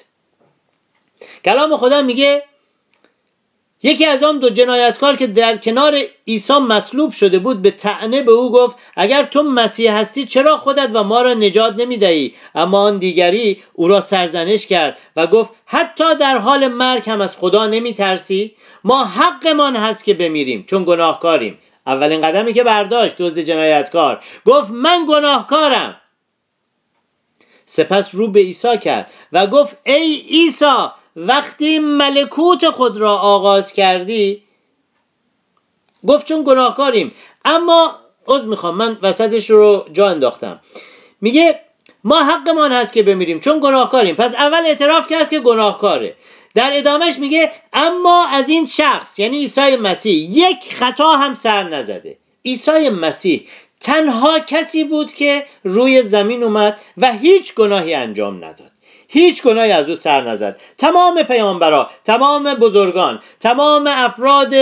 کلام 1.44 1.76
خدا 1.76 2.02
میگه 2.02 2.42
یکی 3.82 4.06
از 4.06 4.22
آن 4.22 4.38
دو 4.38 4.50
جنایتکار 4.50 5.16
که 5.16 5.26
در 5.26 5.56
کنار 5.56 5.98
عیسی 6.26 6.58
مصلوب 6.58 7.12
شده 7.12 7.38
بود 7.38 7.62
به 7.62 7.70
تعنه 7.70 8.22
به 8.22 8.32
او 8.32 8.52
گفت 8.52 8.76
اگر 8.96 9.22
تو 9.22 9.42
مسیح 9.42 9.92
هستی 9.92 10.24
چرا 10.24 10.56
خودت 10.56 10.90
و 10.94 11.02
ما 11.02 11.22
را 11.22 11.34
نجات 11.34 11.74
نمی‌دهی؟ 11.78 12.34
اما 12.54 12.82
آن 12.82 12.98
دیگری 12.98 13.62
او 13.72 13.88
را 13.88 14.00
سرزنش 14.00 14.66
کرد 14.66 14.98
و 15.16 15.26
گفت 15.26 15.50
حتی 15.66 16.14
در 16.14 16.38
حال 16.38 16.68
مرگ 16.68 17.10
هم 17.10 17.20
از 17.20 17.36
خدا 17.36 17.66
نمی 17.66 17.94
ترسی 17.94 18.54
ما 18.84 19.04
حقمان 19.04 19.76
هست 19.76 20.04
که 20.04 20.14
بمیریم 20.14 20.64
چون 20.70 20.84
گناهکاریم. 20.84 21.58
اولین 21.86 22.20
قدمی 22.20 22.52
که 22.52 22.64
برداشت 22.64 23.16
دزد 23.18 23.38
جنایتکار 23.38 24.20
گفت 24.46 24.70
من 24.70 25.06
گناهکارم. 25.08 25.96
سپس 27.66 28.14
رو 28.14 28.28
به 28.28 28.40
عیسی 28.40 28.78
کرد 28.78 29.10
و 29.32 29.46
گفت 29.46 29.76
ای 29.84 30.22
عیسی 30.28 30.90
وقتی 31.28 31.78
ملکوت 31.78 32.70
خود 32.70 32.98
را 32.98 33.16
آغاز 33.16 33.72
کردی 33.72 34.42
گفت 36.06 36.26
چون 36.26 36.44
گناهکاریم. 36.46 37.12
اما 37.44 37.98
عذر 38.26 38.46
می‌خوام 38.46 38.76
من 38.76 38.98
وسطش 39.02 39.50
رو 39.50 39.86
جا 39.92 40.08
انداختم. 40.08 40.60
میگه 41.20 41.60
ما 42.04 42.20
حقمان 42.24 42.72
هست 42.72 42.92
که 42.92 43.02
بمیریم 43.02 43.40
چون 43.40 43.60
گناهکاریم. 43.60 44.14
پس 44.14 44.34
اول 44.34 44.66
اعتراف 44.66 45.08
کرد 45.08 45.30
که 45.30 45.40
گناهکاره. 45.40 46.16
در 46.54 46.70
ادامهش 46.72 47.18
میگه 47.18 47.52
اما 47.72 48.26
از 48.26 48.48
این 48.48 48.66
شخص 48.66 49.18
یعنی 49.18 49.36
عیسی 49.36 49.76
مسیح 49.76 50.30
یک 50.30 50.74
خطا 50.74 51.16
هم 51.16 51.34
سر 51.34 51.62
نزده. 51.62 52.18
عیسی 52.44 52.88
مسیح 52.88 53.48
تنها 53.80 54.38
کسی 54.38 54.84
بود 54.84 55.12
که 55.12 55.46
روی 55.64 56.02
زمین 56.02 56.42
اومد 56.42 56.80
و 56.96 57.12
هیچ 57.12 57.54
گناهی 57.54 57.94
انجام 57.94 58.36
نداد. 58.36 58.70
هیچ 59.12 59.42
گناهی 59.42 59.72
از 59.72 59.88
او 59.88 59.94
سر 59.94 60.20
نزد. 60.20 60.60
تمام 60.78 61.22
پیامبرا 61.22 61.90
تمام 62.04 62.54
بزرگان 62.54 63.20
تمام 63.40 63.86
افراد 63.86 64.54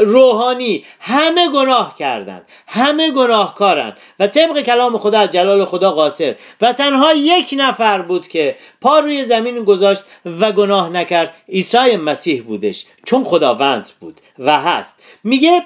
روحانی 0.00 0.84
همه 1.00 1.48
گناه 1.48 1.94
کردند 1.94 2.42
همه 2.66 3.10
گناهکارن 3.10 3.92
و 4.20 4.26
طبق 4.26 4.60
کلام 4.60 4.98
خدا 4.98 5.20
از 5.20 5.30
جلال 5.30 5.64
خدا 5.64 5.90
قاصر. 5.90 6.36
و 6.60 6.72
تنها 6.72 7.12
یک 7.12 7.54
نفر 7.58 8.02
بود 8.02 8.28
که 8.28 8.56
پا 8.80 8.98
روی 8.98 9.24
زمین 9.24 9.64
گذاشت 9.64 10.02
و 10.40 10.52
گناه 10.52 10.88
نکرد 10.88 11.36
عیسی 11.48 11.96
مسیح 11.96 12.42
بودش 12.42 12.86
چون 13.06 13.24
خداوند 13.24 13.90
بود 14.00 14.20
و 14.38 14.60
هست. 14.60 15.02
میگه 15.24 15.62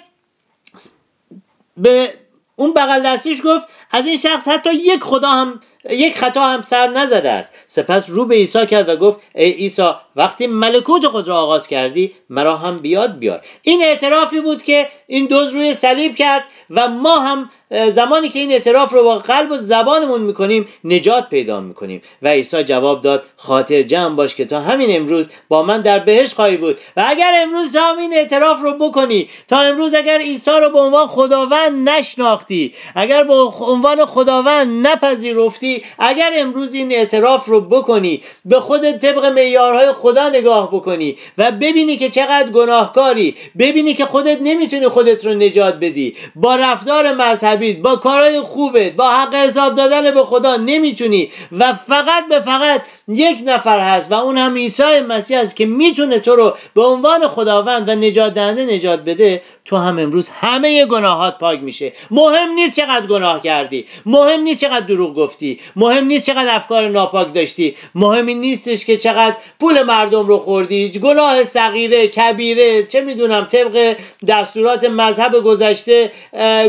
به 1.77 2.15
اون 2.57 2.75
بغل 2.75 3.03
دستیش 3.07 3.41
گفت 3.45 3.67
از 3.95 4.07
این 4.07 4.17
شخص 4.17 4.49
حتی 4.49 4.75
یک 4.75 5.01
خدا 5.01 5.29
هم 5.29 5.61
یک 5.91 6.19
خطا 6.19 6.45
هم 6.45 6.63
سر 6.63 6.87
نزده 6.87 7.31
است. 7.31 7.53
سپس 7.67 8.11
رو 8.11 8.25
به 8.25 8.35
عیسی 8.35 8.67
کرد 8.67 8.89
و 8.89 8.97
گفت 8.97 9.21
ای 9.35 9.51
عیسی 9.51 9.91
وقتی 10.17 10.47
ملکوت 10.47 11.07
خود 11.07 11.29
را 11.29 11.37
آغاز 11.37 11.69
کردی 11.69 12.13
مرا 12.31 12.57
هم 12.57 12.77
بیاد 12.77 13.19
بیار. 13.19 13.41
این 13.63 13.83
اعترافی 13.83 14.41
بود 14.41 14.63
که 14.63 14.89
این 15.07 15.27
دوز 15.27 15.53
روی 15.53 15.73
صلیب 15.73 16.17
کرد 16.17 16.45
و 16.71 16.89
ما 16.89 17.17
هم 17.17 17.51
زمانی 17.91 18.29
که 18.29 18.39
این 18.39 18.53
اعتراف 18.53 18.93
رو 18.93 19.05
با 19.05 19.19
قلب 19.19 19.51
و 19.51 19.57
زبانمون 19.57 20.21
می‌کنیم 20.21 20.69
نجات 20.85 21.29
پیدا 21.29 21.61
می‌کنیم. 21.61 22.03
و 22.23 22.29
عیسی 22.29 22.65
جواب 22.65 23.03
داد 23.03 23.25
خاطر 23.37 23.83
جمع 23.83 24.17
باش 24.17 24.35
که 24.35 24.45
تا 24.45 24.61
همین 24.61 24.97
امروز 24.97 25.31
با 25.49 25.63
من 25.63 25.81
در 25.81 25.99
بهش 25.99 26.35
خواهی 26.35 26.57
بود. 26.57 26.79
و 26.97 27.05
اگر 27.07 27.33
امروز 27.43 27.73
تا 27.73 27.97
این 28.01 28.15
اعتراف 28.15 28.61
رو 28.63 28.73
بکنی 28.73 29.29
تا 29.49 29.59
امروز 29.59 29.95
اگر 29.95 30.19
عیسی 30.19 30.51
رو 30.51 30.71
به 30.71 30.79
عنوان 30.79 31.07
خداوند 31.07 31.89
نشناختی 31.89 32.75
اگر 32.95 33.25
به 33.25 33.35
عنوان 33.85 34.07
خداوند 34.07 34.87
نپذیرفتی 34.87 35.85
اگر 35.99 36.33
امروز 36.37 36.75
این 36.75 36.93
اعتراف 36.93 37.47
رو 37.47 37.61
بکنی 37.61 38.23
به 38.45 38.61
خودت 38.61 38.99
طبق 38.99 39.25
معیارهای 39.25 39.93
خدا 39.93 40.29
نگاه 40.29 40.71
بکنی 40.71 41.17
و 41.39 41.53
ببینی 41.53 41.97
که 41.97 42.09
چقدر 42.09 42.51
گناهکاری 42.51 43.35
ببینی 43.59 43.95
که 43.95 44.05
خودت 44.05 44.39
نمی‌تونی 44.43 44.89
خودت 44.89 45.27
رو 45.27 45.35
نجات 45.35 45.75
بدی. 45.75 46.17
با 46.35 46.57
رفتار 46.57 47.13
مذهبی 47.13 47.73
با 47.73 47.97
کارهای 47.97 48.41
خوبت 48.41 48.93
با 48.93 49.11
حق 49.11 49.35
حساب 49.35 49.75
دادن 49.75 50.11
به 50.11 50.25
خدا 50.25 50.57
نمی‌تونی 50.57 51.31
و 51.53 51.75
فقط 51.75 52.29
به 52.29 52.41
فقط 52.41 52.83
یک 53.09 53.43
نفر 53.45 53.81
هست 53.81 54.13
و 54.13 54.15
اون 54.15 54.39
هم 54.39 54.55
عیسی 54.55 55.01
مسیح 55.09 55.39
است 55.39 55.57
که 55.57 55.67
می‌تونه 55.67 56.19
تو 56.19 56.37
رو 56.37 56.55
به 56.75 56.83
عنوان 56.83 57.29
خداوند 57.29 57.89
و 57.89 57.95
نجات 57.95 58.35
دهنده 58.35 58.65
نجات 58.65 59.01
بده 59.05 59.43
تو 59.65 59.77
هم 59.77 59.99
امروز 59.99 60.29
همه 60.29 60.87
گناهات 60.87 61.39
پاک 61.39 61.61
میشه. 61.63 61.93
مهم 62.11 62.53
نیست 62.55 62.77
چقدر 62.77 63.07
گناه 63.07 63.41
کردی. 63.41 63.74
مهم 64.07 64.41
نیست 64.41 64.61
چقدر 64.61 64.87
دروغ 64.87 65.15
گفتی. 65.15 65.61
مهم 65.77 66.05
نیست 66.05 66.27
چقدر 66.27 66.55
افکار 66.55 66.89
ناپاک 66.89 67.35
داشتی. 67.35 67.77
مهم 67.95 68.29
نیستش 68.29 68.87
که 68.87 68.97
چقدر 68.97 69.37
پول 69.61 69.83
مردم 69.83 70.27
رو 70.27 70.39
خوردی. 70.39 70.91
گناه 70.91 71.45
صغیره 71.45 72.09
کبیره 72.09 72.83
چه 72.83 73.01
می‌دونم 73.01 73.45
طبق 73.45 73.97
دستورات 74.29 74.85
مذهب 74.85 75.33
گذشته 75.33 76.13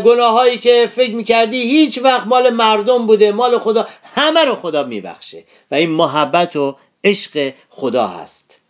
گناهایی 0.05 0.57
که 0.57 0.89
فکر 0.95 1.15
می‌کردی 1.15 1.61
هیچ 1.61 1.99
وقت 2.03 2.27
مال 2.27 2.49
مردم 2.49 3.07
بوده. 3.07 3.31
مال 3.31 3.59
خدا. 3.59 3.87
همه 4.15 4.45
رو 4.45 4.55
خدا 4.55 4.83
میبخشه. 4.83 5.43
و 5.71 5.75
این 5.75 5.89
محبت 5.89 6.55
و 6.55 6.75
عشق 7.03 7.53
خدا 7.69 8.07
هست. 8.07 8.61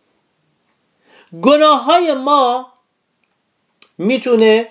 گناه 1.42 1.84
های 1.84 2.14
ما 2.14 2.72
می‌تونه 3.98 4.68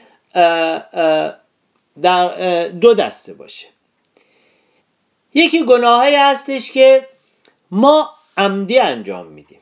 در 2.01 2.67
دو 2.67 2.93
دسته 2.93 3.34
باشه. 3.34 3.67
یکی 5.34 5.65
گناهایی 5.65 6.15
هستش 6.15 6.71
که 6.71 7.08
ما 7.71 8.10
عمدی 8.38 8.79
انجام 8.79 9.27
میدیم. 9.27 9.62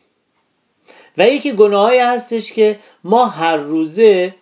و 1.17 1.27
یکی 1.27 1.51
گناهایی 1.51 1.99
هستش 1.99 2.53
که 2.53 2.79
ما 3.03 3.25
هر 3.25 3.57
روزه 3.57 4.35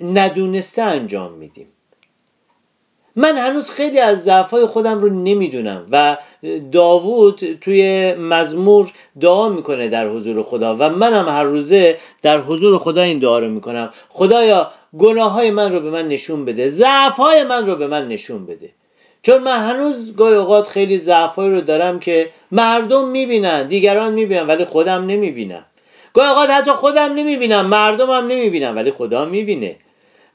ندونسته 0.00 0.82
انجام 0.82 1.32
میدیم. 1.32 1.72
من 3.16 3.36
هنوز 3.36 3.70
خیلی 3.70 3.98
از 3.98 4.24
ضعفای 4.24 4.66
خودم 4.66 4.98
رو 4.98 5.08
نمی‌دونم 5.08 5.86
و 5.92 6.16
داوود 6.72 7.58
توی 7.60 8.14
مزمور 8.14 8.92
دعا 9.20 9.48
می‌کنه 9.48 9.88
در 9.88 10.08
حضور 10.08 10.42
خدا 10.42 10.76
و 10.78 10.90
منم 10.90 11.28
هر 11.28 11.42
روزه 11.42 11.98
در 12.22 12.38
حضور 12.38 12.78
خدا 12.78 13.02
این 13.02 13.18
دعا 13.18 13.38
رو 13.38 13.48
می‌کنم. 13.48 13.90
خدایا 14.08 14.70
گناه 14.98 15.32
های 15.32 15.50
من 15.50 15.72
رو 15.72 15.80
به 15.80 15.90
من 15.90 16.08
نشون 16.08 16.44
بده 16.44 16.68
ضعف 16.68 17.16
های 17.16 17.44
من 17.44 17.66
رو 17.66 17.76
به 17.76 17.86
من 17.86 18.08
نشون 18.08 18.46
بده. 18.46 18.70
چون 19.22 19.42
من 19.42 19.56
هنوز 19.56 20.16
گاهی 20.16 20.34
اوقات 20.34 20.68
خیلی 20.68 20.98
ضعفایی 20.98 21.50
رو 21.50 21.60
دارم 21.60 22.00
که 22.00 22.30
مردم 22.52 23.08
می‌بینن 23.08 23.68
دیگران 23.68 24.14
می‌بینن 24.14 24.46
ولی 24.46 24.64
خودم 24.64 25.06
نمی‌بینم. 25.06 25.64
گاهی 26.14 26.28
اوقات 26.28 26.50
حتی 26.50 26.70
خودم 26.70 27.14
نمی‌بینم 27.14 27.66
مردمم 27.66 28.26
نمی‌بینم 28.26 28.76
ولی 28.76 28.90
خدا 28.90 29.24
می‌بینه. 29.24 29.76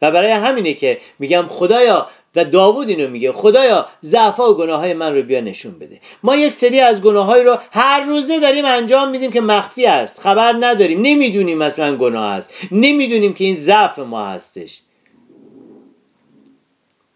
و 0.02 0.12
برای 0.12 0.32
همینه 0.32 0.74
که 0.74 0.98
میگم 1.20 1.46
خدایا 1.50 2.08
و 2.36 2.46
داوود 2.46 2.89
اینو 2.89 3.08
میگه 3.08 3.32
خدایا 3.32 3.88
ضعفا 4.04 4.52
و 4.52 4.58
گناه 4.58 4.80
های 4.80 4.94
من 4.94 5.15
رو 5.15 5.22
بیا 5.22 5.41
نشون 5.41 5.80
بده. 5.80 6.00
ما 6.24 6.36
یک 6.36 6.54
سری 6.54 6.80
از 6.80 7.02
گناه 7.02 7.38
رو 7.38 7.58
هر 7.72 8.06
روزه 8.06 8.39
داریم 8.39 8.65
انجام 8.65 9.10
میدیم 9.10 9.32
که 9.32 9.41
مخفی 9.41 9.86
است 9.86 10.20
خبر 10.20 10.56
نداریم 10.60 11.02
نمی‌دونیم 11.02 11.58
مثلا 11.58 11.96
گناه 11.96 12.26
است 12.26 12.54
نمی‌دونیم 12.72 13.34
که 13.34 13.44
این 13.44 13.56
ضعف 13.56 14.00
ما 14.00 14.26
هستش. 14.26 14.82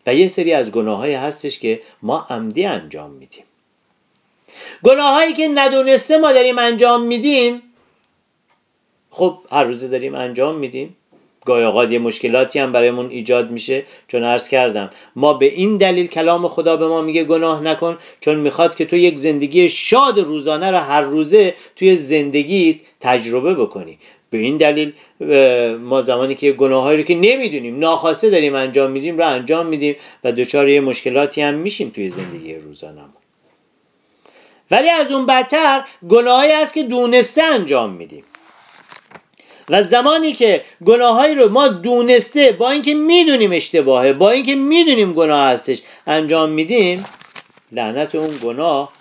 و 0.06 0.16
یه 0.16 0.28
سری 0.28 0.54
از 0.54 0.72
گناه 0.72 0.98
های 0.98 1.14
هستش 1.14 1.60
که 1.60 1.82
ما 2.02 2.26
عمدی 2.30 2.66
انجام 2.66 3.12
میدیم. 3.12 3.44
گناه 4.84 5.14
هایی 5.14 5.34
که 5.34 5.48
ندونسته 5.48 6.18
ما 6.18 6.32
داریم 6.32 6.60
انجام 6.60 7.02
میدیم 7.02 7.62
خب 9.10 9.40
هر 9.52 9.64
روزه 9.64 9.88
داریم 9.88 10.16
انجام 10.16 10.56
میدیم. 10.56 10.96
گاهی 11.46 11.64
اوقات 11.64 11.92
یه 11.92 12.00
مشکلاتی 12.00 12.60
هم 12.60 12.72
برایمون 12.72 13.10
ایجاد 13.10 13.52
میشه. 13.52 13.84
چون 14.08 14.24
عرض 14.24 14.50
کردم 14.50 14.90
ما 15.16 15.34
به 15.34 15.46
این 15.46 15.78
دلیل 15.78 16.08
کلام 16.08 16.48
خدا 16.48 16.78
به 16.78 16.88
ما 16.88 17.02
میگه 17.02 17.24
گناه 17.24 17.64
نکن 17.64 17.98
چون 18.20 18.36
می‌خواد 18.36 18.76
که 18.76 18.86
تو 18.86 18.96
یک 18.96 19.18
زندگی 19.18 19.70
شاد 19.70 20.20
روزانه 20.20 20.72
رو 20.72 20.78
هر 20.78 21.02
روزه 21.02 21.54
توی 21.76 21.96
زندگیت 21.96 22.76
تجربه 23.00 23.54
بکنی. 23.54 23.98
به 24.30 24.38
این 24.38 24.58
دلیل 24.58 24.94
ما 25.76 26.02
زمانی 26.02 26.36
که 26.36 26.52
گناههایی 26.52 26.98
رو 26.98 27.04
که 27.04 27.16
نمی‌دونیم 27.16 27.80
ناخواسته 27.80 28.30
داریم 28.30 28.56
انجام 28.56 28.92
میدیم 28.92 29.18
رو 29.18 29.28
انجام 29.28 29.66
میدیم 29.66 29.96
و 30.24 30.32
دچار 30.32 30.70
یه 30.70 30.82
مشکلاتی 30.82 31.42
هم 31.42 31.54
میشیم 31.54 31.90
توی 31.90 32.10
زندگی 32.10 32.56
روزانه 32.56 33.02
ولی 34.72 34.90
از 34.90 35.12
اون 35.12 35.26
بدتر 35.26 35.84
گناهایی 36.10 36.52
است 36.52 36.74
که 36.74 36.84
دونسته 36.84 37.44
انجام 37.44 37.94
میدیم. 37.94 38.24
و 39.70 39.84
زمانی 39.84 40.34
که 40.34 40.64
گناههایی 40.86 41.36
رو 41.36 41.50
ما 41.50 41.68
دونسته 41.68 42.52
با 42.52 42.72
اینکه 42.72 42.94
می‌دونیم 42.94 43.52
اشتباهه 43.52 44.14
با 44.14 44.32
اینکه 44.32 44.56
می‌دونیم 44.56 45.14
گناه 45.14 45.48
هستش 45.48 45.82
انجام 46.08 46.50
میدیم 46.50 47.06
لعنت 47.72 48.16
اون 48.16 48.36
گناه 48.44 48.92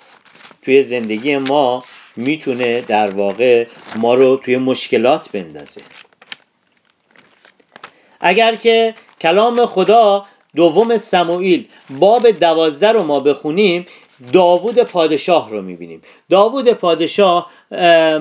توی 0.63 0.83
زندگی 0.83 1.37
ما 1.37 1.85
می‌تونه 2.17 2.81
در 2.81 3.11
واقع 3.13 3.67
ما 3.99 4.15
رو 4.15 4.37
توی 4.37 4.57
مشکلات 4.57 5.29
بندازه. 5.33 5.83
اگر 8.21 8.57
که 8.57 8.95
کلام 9.21 9.67
خدا 9.67 10.27
دوم 10.57 10.97
سموئیل 10.97 11.69
باب 11.91 12.31
دوازده 12.31 12.93
رو 12.93 13.03
ما 13.03 13.21
بخونیم 13.21 13.87
داوود 14.33 14.79
پادشاه 14.79 15.51
رو 15.51 15.63
می‌بینیم. 15.63 16.03
داوود 16.31 16.73
پادشاه 16.73 17.51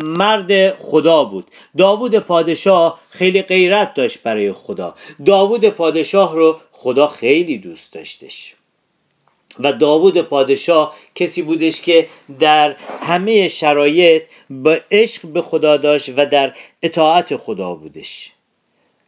مرد 0.03 0.77
خدا 0.77 1.23
بود. 1.23 1.47
داوود 1.77 2.19
پادشاه 2.19 2.99
خیلی 3.09 3.41
غیرت 3.41 3.93
داشت 3.93 4.23
برای 4.23 4.53
خدا. 4.53 4.95
داوود 5.25 5.69
پادشاه 5.69 6.35
رو 6.35 6.59
خدا 6.71 7.07
خیلی 7.07 7.57
دوست 7.57 7.93
داشتش. 7.93 8.55
و 9.59 9.73
داوود 9.73 10.21
پادشاه 10.21 10.95
کسی 11.15 11.41
بودش 11.41 11.81
که 11.81 12.07
در 12.39 12.75
همه 13.01 13.47
شرایط 13.47 14.23
با 14.49 14.77
عشق 14.91 15.27
به 15.27 15.41
خدا 15.41 15.77
داشت 15.77 16.09
و 16.17 16.25
در 16.25 16.53
اطاعت 16.83 17.37
خدا 17.37 17.75
بودش. 17.75 18.32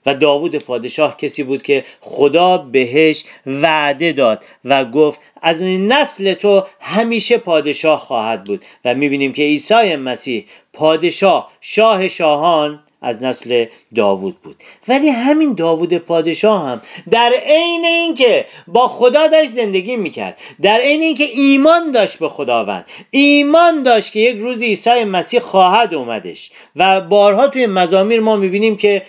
و 0.05 0.15
داوود 0.15 0.55
پادشاه 0.55 1.17
کسی 1.17 1.43
بود 1.43 1.61
که 1.61 1.85
خدا 1.99 2.57
بهش 2.57 3.23
وعده 3.45 4.11
داد 4.11 4.43
و 4.65 4.85
گفت 4.85 5.19
از 5.41 5.63
نسل 5.63 6.33
تو 6.33 6.63
همیشه 6.81 7.37
پادشاه 7.37 7.99
خواهد 7.99 8.43
بود. 8.43 8.65
و 8.85 8.95
می‌بینیم 8.95 9.33
که 9.33 9.43
عیسی 9.43 9.95
مسیح 9.95 10.45
پادشاه 10.73 11.51
شاه 11.61 12.07
شاهان 12.07 12.84
از 13.01 13.23
نسل 13.23 13.65
داوود 13.95 14.41
بود. 14.41 14.55
ولی 14.87 15.09
همین 15.09 15.53
داوود 15.53 15.93
پادشاه 15.93 16.69
هم 16.69 16.81
در 17.11 17.33
عین 17.45 17.85
اینکه 17.85 18.45
با 18.67 18.87
خدا 18.87 19.27
داشت 19.27 19.49
زندگی 19.49 19.97
می‌کرد 19.97 20.37
در 20.61 20.79
عین 20.79 21.01
اینکه 21.01 21.23
ایمان 21.23 21.91
داشت 21.91 22.19
به 22.19 22.29
خداوند 22.29 22.85
ایمان 23.11 23.83
داشت 23.83 24.11
که 24.11 24.19
یک 24.19 24.37
روز 24.37 24.63
عیسی 24.63 25.03
مسیح 25.03 25.39
خواهد 25.39 25.93
اومدش. 25.93 26.51
و 26.75 27.01
بارها 27.01 27.47
توی 27.47 27.65
مزامیر 27.65 28.19
ما 28.19 28.35
می‌بینیم 28.35 28.77
که 28.77 29.01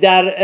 در 0.00 0.34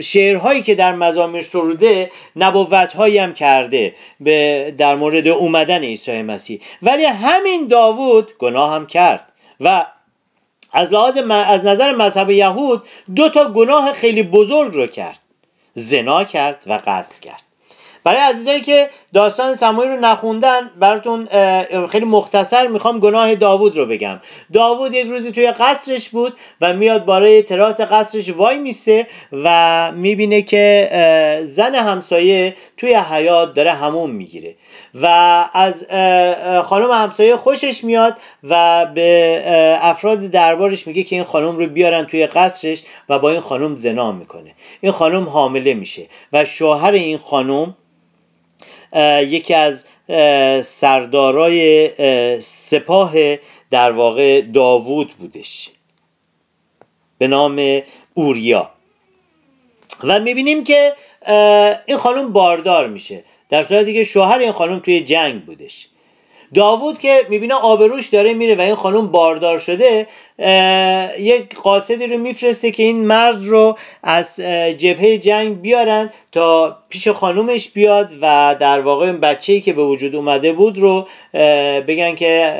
شعرهایی 0.00 0.62
که 0.62 0.74
در 0.74 0.94
مزامیر 0.94 1.42
سروده 1.42 2.10
نبوتهایی 2.36 3.18
هم 3.18 3.34
کرده 3.34 3.94
به 4.20 4.74
در 4.78 4.94
مورد 4.94 5.28
اومدن 5.28 5.82
عیسی 5.82 6.22
مسیح. 6.22 6.60
ولی 6.82 7.04
همین 7.04 7.66
داوود 7.66 8.32
گناه 8.38 8.74
هم 8.74 8.86
کرد 8.86 9.32
و 9.60 9.86
از 10.72 10.92
لحاظ 10.92 11.16
از 11.30 11.64
نظر 11.64 11.92
مذهب 11.92 12.30
یهود 12.30 12.82
دو 13.16 13.28
تا 13.28 13.52
گناه 13.52 13.92
خیلی 13.92 14.22
بزرگ 14.22 14.74
رو 14.74 14.86
کرد. 14.86 15.18
زنا 15.74 16.24
کرد 16.24 16.64
و 16.66 16.72
قتل 16.86 17.20
کرد. 17.20 17.51
برای 18.04 18.20
عزیزایی 18.20 18.60
که 18.60 18.90
داستان 19.14 19.54
سموئیل 19.54 19.90
رو 19.90 20.00
نخوندن 20.00 20.70
براتون 20.80 21.28
خیلی 21.86 22.04
مختصر 22.04 22.66
می‌خوام 22.66 23.00
گناه 23.00 23.34
داوود 23.34 23.76
رو 23.76 23.86
بگم. 23.86 24.20
داوود 24.52 24.94
یک 24.94 25.06
روزی 25.06 25.32
توی 25.32 25.46
قصرش 25.50 26.08
بود 26.08 26.32
و 26.60 26.72
میاد 26.72 27.04
برای 27.04 27.42
تراس 27.42 27.80
قصرش 27.80 28.30
وای 28.30 28.58
میسته 28.58 29.06
و 29.32 29.92
می‌بینه 29.94 30.42
که 30.42 31.42
زن 31.44 31.74
همسایه 31.74 32.54
توی 32.76 32.94
حیات 32.94 33.54
داره 33.54 33.72
همون 33.72 34.10
می‌گیره 34.10 34.54
و 34.94 35.06
از 35.52 35.86
خانم 36.64 36.90
همسایه 36.90 37.36
خوشش 37.36 37.84
میاد 37.84 38.16
و 38.44 38.86
به 38.94 39.42
افراد 39.80 40.20
دربارش 40.20 40.86
میگه 40.86 41.02
که 41.02 41.16
این 41.16 41.24
خانم 41.24 41.58
رو 41.58 41.66
بیارن 41.66 42.04
توی 42.04 42.26
قصرش 42.26 42.82
و 43.08 43.18
با 43.18 43.30
این 43.30 43.40
خانم 43.40 43.76
زنا 43.76 44.12
می‌کنه. 44.12 44.54
این 44.80 44.92
خانم 44.92 45.28
حامله 45.28 45.74
میشه 45.74 46.02
و 46.32 46.44
شوهر 46.44 46.92
این 46.92 47.18
خانم 47.18 47.76
یکی 49.22 49.54
از 49.54 49.86
سردارای 50.66 51.90
سپاه 52.40 53.12
در 53.70 53.92
واقع 53.92 54.40
داوود 54.40 55.14
بودش. 55.18 55.70
به 57.18 57.26
نام 57.26 57.82
اوریا. 58.14 58.70
و 60.04 60.20
می‌بینیم 60.20 60.64
که 60.64 60.92
این 61.86 61.96
خانم 61.96 62.32
باردار 62.32 62.88
میشه. 62.88 63.24
در 63.48 63.62
صورتی 63.62 63.94
که 63.94 64.04
شوهر 64.04 64.38
این 64.38 64.52
خانم 64.52 64.78
توی 64.78 65.00
جنگ 65.00 65.44
بودش. 65.44 65.88
داوود 66.54 66.98
که 66.98 67.26
می‌بینه 67.28 67.54
آبروش 67.54 68.08
داره 68.08 68.34
میره 68.34 68.54
و 68.54 68.60
این 68.60 68.74
خانم 68.74 69.06
باردار 69.06 69.58
شده 69.58 70.06
یک 71.18 71.54
قاصدی 71.54 72.06
رو 72.06 72.18
میفرسته 72.18 72.70
که 72.70 72.82
این 72.82 73.06
مرد 73.06 73.44
رو 73.44 73.78
از 74.02 74.40
جبهه 74.76 75.18
جنگ 75.18 75.60
بیارن 75.60 76.10
تا 76.32 76.76
پیش 76.88 77.08
خانومش 77.08 77.68
بیاد 77.68 78.12
و 78.22 78.56
در 78.60 78.80
واقع 78.80 79.06
این 79.06 79.20
بچه‌ای 79.20 79.60
که 79.60 79.72
به 79.72 79.84
وجود 79.84 80.16
اومده 80.16 80.52
بود 80.52 80.78
رو 80.78 81.06
بگن 81.88 82.14
که 82.14 82.54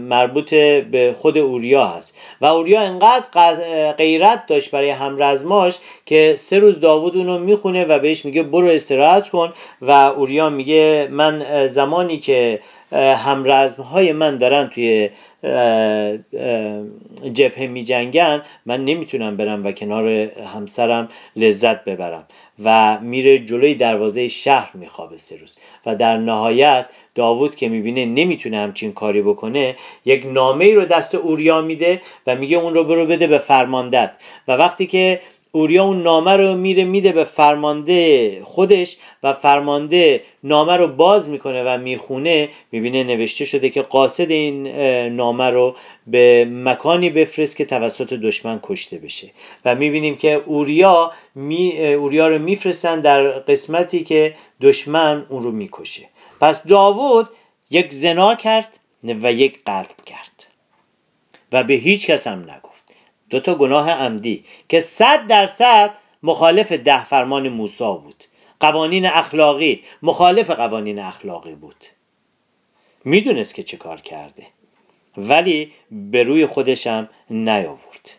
مربوط 0.00 0.54
به 0.90 1.14
خود 1.18 1.38
اوریا 1.38 1.86
هست. 1.86 2.18
و 2.40 2.46
اوریا 2.46 2.80
انقدر 2.80 3.92
غیرت 3.92 4.46
داشت 4.46 4.70
برای 4.70 4.90
همرزماش 4.90 5.78
که 6.06 6.34
سه 6.38 6.58
روز 6.58 6.80
داوود 6.80 7.16
اونو 7.16 7.38
می‌خونه 7.38 7.84
و 7.84 7.98
بهش 7.98 8.24
میگه 8.24 8.42
برو 8.42 8.68
استراحت 8.68 9.28
کن 9.28 9.52
و 9.82 9.90
اوریا 9.90 10.50
میگه 10.50 11.08
من 11.10 11.66
زمانی 11.68 12.18
که 12.18 12.60
همرزم 12.92 13.82
های 13.82 14.12
من 14.12 14.38
دارن 14.38 14.68
توی 14.68 15.10
جبهه 17.32 17.66
می 17.66 17.84
جنگن 17.84 18.42
من 18.66 18.84
نمی‌تونم 18.84 19.36
برم 19.36 19.64
و 19.66 19.72
کنار 19.72 20.08
همسرم 20.54 21.08
لذت 21.36 21.84
ببرم 21.84 22.24
و 22.64 22.98
میره 23.00 23.38
جلوی 23.38 23.74
دروازه 23.74 24.28
شهر 24.28 24.70
میخوابه 24.74 25.18
سه 25.18 25.36
روز. 25.36 25.58
و 25.86 25.96
در 25.96 26.16
نهایت 26.16 26.86
داوود 27.14 27.56
که 27.56 27.68
می‌بینه 27.68 28.06
نمی‌تونه 28.06 28.58
همچین 28.58 28.92
کاری 28.92 29.22
بکنه 29.22 29.76
یک 30.04 30.26
نامه 30.26 30.64
ای 30.64 30.74
رو 30.74 30.84
دست 30.84 31.14
اوریا 31.14 31.62
میده 31.62 32.00
و 32.26 32.36
میگه 32.36 32.56
اون 32.56 32.74
رو 32.74 32.84
برو 32.84 33.06
بده 33.06 33.26
به 33.26 33.38
فرماندت 33.38 34.16
و 34.48 34.52
وقتی 34.52 34.86
که 34.86 35.20
اوریا 35.52 35.84
اون 35.84 36.02
نامه 36.02 36.36
رو 36.36 36.54
میره 36.54 36.84
میده 36.84 37.12
به 37.12 37.24
فرمانده 37.24 38.40
خودش 38.44 38.96
و 39.22 39.32
فرمانده 39.32 40.22
نامه 40.44 40.76
رو 40.76 40.88
باز 40.88 41.28
می‌کنه 41.28 41.62
و 41.62 41.78
می‌خونه. 41.78 42.48
می‌بینه 42.72 43.04
نوشته 43.04 43.44
شده 43.44 43.70
که 43.70 43.82
قاصد 43.82 44.30
این 44.30 44.66
نامه 45.08 45.50
رو 45.50 45.76
به 46.06 46.48
مکانی 46.50 47.10
بفرست 47.10 47.56
که 47.56 47.64
توسط 47.64 48.12
دشمن 48.12 48.60
کشته 48.62 48.98
بشه. 48.98 49.30
و 49.64 49.74
می‌بینیم 49.74 50.16
که 50.16 50.32
اوریا 50.46 51.12
می 51.34 51.86
اوریا 51.86 52.28
رو 52.28 52.38
میفرستن 52.38 53.00
در 53.00 53.28
قسمتی 53.28 54.04
که 54.04 54.34
دشمن 54.60 55.26
اون 55.28 55.42
رو 55.42 55.50
می‌کشه. 55.50 56.08
پس 56.40 56.66
داوود 56.66 57.28
یک 57.70 57.92
زنا 57.92 58.34
کرد 58.34 58.78
و 59.04 59.32
یک 59.32 59.58
قتل 59.66 60.04
کرد. 60.06 60.46
و 61.52 61.64
به 61.64 61.74
هیچ 61.74 62.06
کس 62.06 62.26
هم 62.26 62.38
نگفت. 62.38 62.67
دو 63.30 63.40
تا 63.40 63.54
گناه 63.54 63.90
عمدی 63.90 64.44
که 64.68 64.80
صد 64.80 65.26
درصد 65.26 65.94
مخالف 66.22 66.72
ده 66.72 67.04
فرمان 67.04 67.48
موسی 67.48 67.84
بود. 67.84 68.24
قوانین 68.60 69.06
اخلاقی 69.06 69.82
مخالف 70.02 70.50
قوانین 70.50 70.98
اخلاقی 70.98 71.54
بود. 71.54 71.84
می‌دونست 73.04 73.54
که 73.54 73.62
چه 73.62 73.76
کار 73.76 74.00
کرده. 74.00 74.46
ولی 75.16 75.72
به 75.90 76.22
روی 76.22 76.46
خودشم 76.46 77.08
نیاورد. 77.30 78.12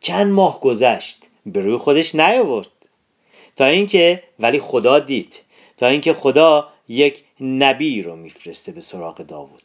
چند 0.00 0.32
ماه 0.32 0.60
گذشت 0.60 1.26
به 1.46 1.60
روی 1.60 1.76
خودش 1.76 2.14
نیاورد. 2.14 2.70
تا 3.56 3.64
اینکه 3.64 4.22
ولی 4.38 4.60
خدا 4.60 4.98
دید. 4.98 5.40
تا 5.76 5.86
اینکه 5.86 6.14
خدا 6.14 6.68
یک 6.88 7.24
نبی 7.40 8.02
رو 8.02 8.16
میفرسته 8.16 8.72
به 8.72 8.80
سراغ 8.80 9.16
داوود. 9.16 9.62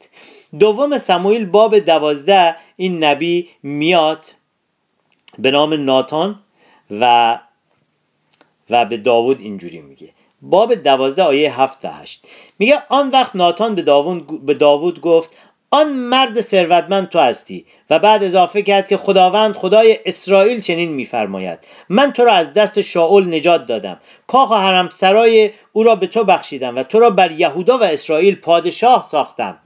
دوم 0.60 0.98
سموئیل 0.98 1.46
باب 1.46 1.80
دوازده 1.80 2.56
این 2.76 3.04
نبی 3.04 3.50
میاد 3.64 4.26
به 5.40 5.52
نام 5.52 5.86
ناتان 5.86 6.40
و 6.92 7.40
و 8.70 8.86
به 8.86 8.98
داوود 8.98 9.42
اینجوری 9.42 9.82
میگه. 9.82 10.10
باب 10.42 10.74
دوازده 10.74 11.24
آیه 11.24 11.62
هفت 11.62 11.86
و 11.86 11.88
هشت. 11.88 12.26
میگه 12.60 12.84
آن 12.90 13.10
وقت 13.10 13.36
ناتان 13.36 13.76
به 13.76 13.82
داوود, 13.82 14.46
به 14.46 14.54
داوود 14.54 15.02
گفت 15.02 15.38
آن 15.72 15.90
مرد 15.94 16.42
ثروتمند 16.42 17.10
تو 17.10 17.20
هستی 17.20 17.66
و 17.90 18.00
بعد 18.00 18.24
اضافه 18.24 18.62
کرد 18.62 18.88
که 18.88 18.98
خداوند 18.98 19.56
خدای 19.56 20.00
اسرائیل 20.06 20.60
چنین 20.62 20.90
میفرماید. 20.90 21.60
من 21.90 22.12
تو 22.12 22.24
را 22.24 22.34
از 22.34 22.54
دست 22.54 22.82
شاول 22.82 23.36
نجات 23.36 23.66
دادم. 23.66 24.00
کاخ 24.28 24.52
و 24.52 24.56
حرم 24.56 24.90
سرای 24.90 25.52
او 25.72 25.84
را 25.84 25.96
به 25.96 26.08
تو 26.08 26.24
بخشیدم 26.24 26.76
و 26.76 26.84
تو 26.84 27.00
را 27.00 27.10
بر 27.10 27.32
یهودا 27.32 27.78
و 27.78 27.84
اسرائیل 27.84 28.36
پادشاه 28.36 29.04
ساختم. 29.04 29.58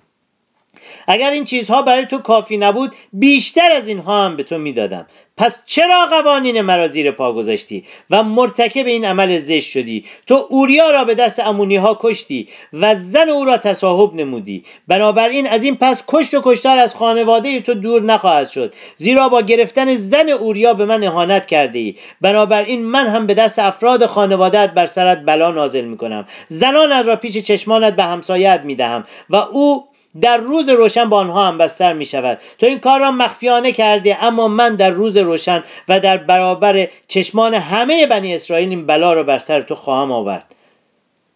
اگر 1.07 1.31
این 1.31 1.43
چیزها 1.43 1.81
برای 1.81 2.05
تو 2.05 2.17
کافی 2.17 2.57
نبود 2.57 2.95
بیشتر 3.13 3.71
از 3.71 3.87
اینها 3.87 4.25
هم 4.25 4.35
به 4.35 4.43
تو 4.43 4.57
می‌دادم. 4.57 5.07
پس 5.37 5.53
چرا 5.65 6.05
قوانین 6.05 6.61
مرا 6.61 6.87
زیر 6.87 7.11
پا 7.11 7.33
گذاشتی 7.33 7.85
و 8.09 8.23
مرتکب 8.23 8.85
این 8.85 9.05
عمل 9.05 9.37
زشت 9.37 9.69
شدی؟ 9.71 10.05
تو 10.27 10.47
اوریا 10.49 10.89
را 10.89 11.03
به 11.03 11.15
دست 11.15 11.39
امونی 11.39 11.75
ها 11.75 11.97
کشتی 12.01 12.47
و 12.73 12.95
زن 12.95 13.29
او 13.29 13.45
را 13.45 13.57
تصاحب 13.57 14.15
نمودی. 14.15 14.63
بنابراین 14.87 15.47
از 15.47 15.63
این 15.63 15.75
پس 15.75 16.03
کشت 16.07 16.33
و 16.33 16.41
کشتار 16.43 16.77
از 16.77 16.95
خانواده 16.95 17.59
تو 17.59 17.73
دور 17.73 18.01
نخواهد 18.01 18.49
شد. 18.49 18.73
زیرا 18.95 19.29
با 19.29 19.41
گرفتن 19.41 19.95
زن 19.95 20.29
اوریا 20.29 20.73
به 20.73 20.85
من 20.85 21.03
اهانت 21.03 21.45
کرده 21.45 21.79
ای 21.79 21.95
بنابراین 22.21 22.85
من 22.85 23.07
هم 23.07 23.27
به 23.27 23.33
دست 23.33 23.59
افراد 23.59 24.05
خانوادت 24.05 24.71
بر 24.71 24.85
سرت 24.85 25.21
بلا 25.25 25.51
نازل 25.51 25.85
می‌کنم. 25.85 26.25
زنانت 26.47 27.05
را 27.05 27.15
پیش 27.15 27.37
چشمانت 27.37 27.95
به 27.95 28.03
همسایت 28.03 28.61
می‌دهم 28.63 29.03
و 29.29 29.35
او 29.35 29.88
در 30.21 30.37
روز 30.37 30.69
روشن 30.69 31.09
با 31.09 31.17
آنها 31.17 31.47
هم 31.47 31.57
بستر 31.57 31.93
می 31.93 32.05
شود 32.05 32.39
تو 32.59 32.65
این 32.65 32.79
کار 32.79 32.99
را 32.99 33.11
مخفیانه 33.11 33.71
کرده 33.71 34.23
اما 34.23 34.47
من 34.47 34.75
در 34.75 34.89
روز 34.89 35.17
روشن 35.17 35.63
و 35.87 35.99
در 35.99 36.17
برابر 36.17 36.87
چشمان 37.07 37.53
همه 37.53 38.07
بنی 38.07 38.35
اسرائیل 38.35 38.69
این 38.69 38.85
بلا 38.85 39.13
را 39.13 39.23
بر 39.23 39.37
سر 39.37 39.61
تو 39.61 39.75
خواهم 39.75 40.11
آورد. 40.11 40.55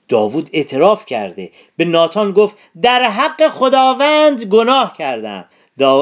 داوود 0.07 0.49
اعتراف 0.53 1.05
کرده. 1.05 1.51
به 1.77 1.85
ناتان 1.85 2.31
گفت 2.31 2.57
در 2.81 3.03
حق 3.03 3.47
خداوند 3.49 4.43
گناه 4.43 4.93
کردم. 4.97 5.45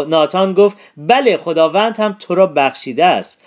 ناتان 0.08 0.54
گفت 0.54 0.78
بله 0.98 1.38
خداوند 1.38 1.98
هم 2.00 2.16
تو 2.20 2.36
را 2.36 2.48
بخشیده 2.48 3.06
است. 3.06 3.42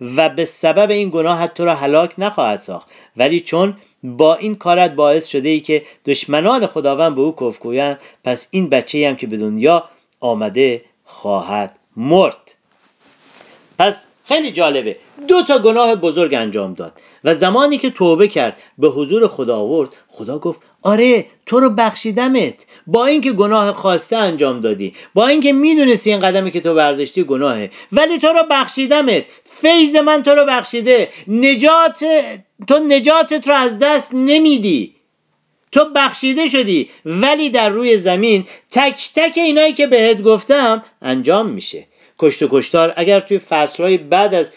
و 0.00 0.28
به 0.28 0.44
سبب 0.44 0.90
این 0.90 1.10
گناه 1.10 1.46
تو 1.46 1.64
را 1.64 1.74
هلاک 1.74 2.14
نخواهد 2.18 2.58
ساخت. 2.58 2.88
ولی 3.16 3.40
چون 3.40 3.76
با 4.02 4.34
این 4.34 4.54
کارت 4.54 4.94
باعث 4.94 5.26
شده 5.28 5.48
ای 5.48 5.60
که 5.60 5.82
دشمنان 6.06 6.66
خداوند 6.66 7.14
به 7.14 7.20
او 7.20 7.34
کفگویند 7.40 8.00
پس 8.24 8.48
این 8.50 8.68
بچه 8.68 9.08
هم 9.08 9.16
که 9.16 9.26
به 9.26 9.36
دنیا 9.36 9.84
آمده 10.20 10.84
خواهد 11.04 11.78
مرد. 11.96 12.54
پس 13.78 14.06
خیلی 14.24 14.52
جالبه. 14.52 14.96
دو 15.28 15.42
تا 15.42 15.58
گناه 15.58 15.94
بزرگ 15.94 16.34
انجام 16.34 16.74
داد 16.74 16.92
و 17.24 17.34
زمانی 17.34 17.78
که 17.78 17.90
توبه 17.90 18.28
کرد 18.28 18.58
به 18.78 18.88
حضور 18.88 19.28
خدا 19.28 19.56
آورد 19.56 19.88
خدا 20.08 20.38
گفت 20.38 20.62
آره 20.82 21.26
تو 21.46 21.60
رو 21.60 21.70
بخشیدمت. 21.70 22.66
با 22.86 23.06
اینکه 23.06 23.32
گناه 23.32 23.72
خواسته 23.72 24.16
انجام 24.16 24.60
دادی. 24.60 24.94
با 25.14 25.26
اینکه 25.26 25.52
می‌دونستی 25.52 26.10
این 26.10 26.20
قدمی 26.20 26.50
که 26.50 26.60
تو 26.60 26.74
برداشتی 26.74 27.24
گناهه. 27.24 27.70
ولی 27.92 28.18
تو 28.18 28.26
رو 28.26 28.42
بخشیدمت. 28.50 29.24
فیض 29.44 29.96
من 29.96 30.22
تو 30.22 30.30
رو 30.30 30.44
بخشیده. 30.44 31.08
نجات 31.28 32.04
تو 32.68 32.78
نجاتت 32.78 33.48
رو 33.48 33.54
از 33.54 33.78
دست 33.78 34.14
نمیدی. 34.14 34.94
تو 35.72 35.84
بخشیده 35.94 36.46
شدی. 36.46 36.90
ولی 37.04 37.50
در 37.50 37.68
روی 37.68 37.96
زمین 37.96 38.44
تک 38.70 39.10
تک 39.14 39.32
اینایی 39.36 39.72
که 39.72 39.86
بهت 39.86 40.22
گفتم 40.22 40.82
انجام 41.02 41.48
میشه. 41.48 41.86
کشت 42.20 42.42
و 42.42 42.48
کشتار. 42.50 42.92
اگر 42.96 43.20
توی 43.20 43.38
فصلهای 43.38 43.96
بعد 43.96 44.34
از 44.34 44.52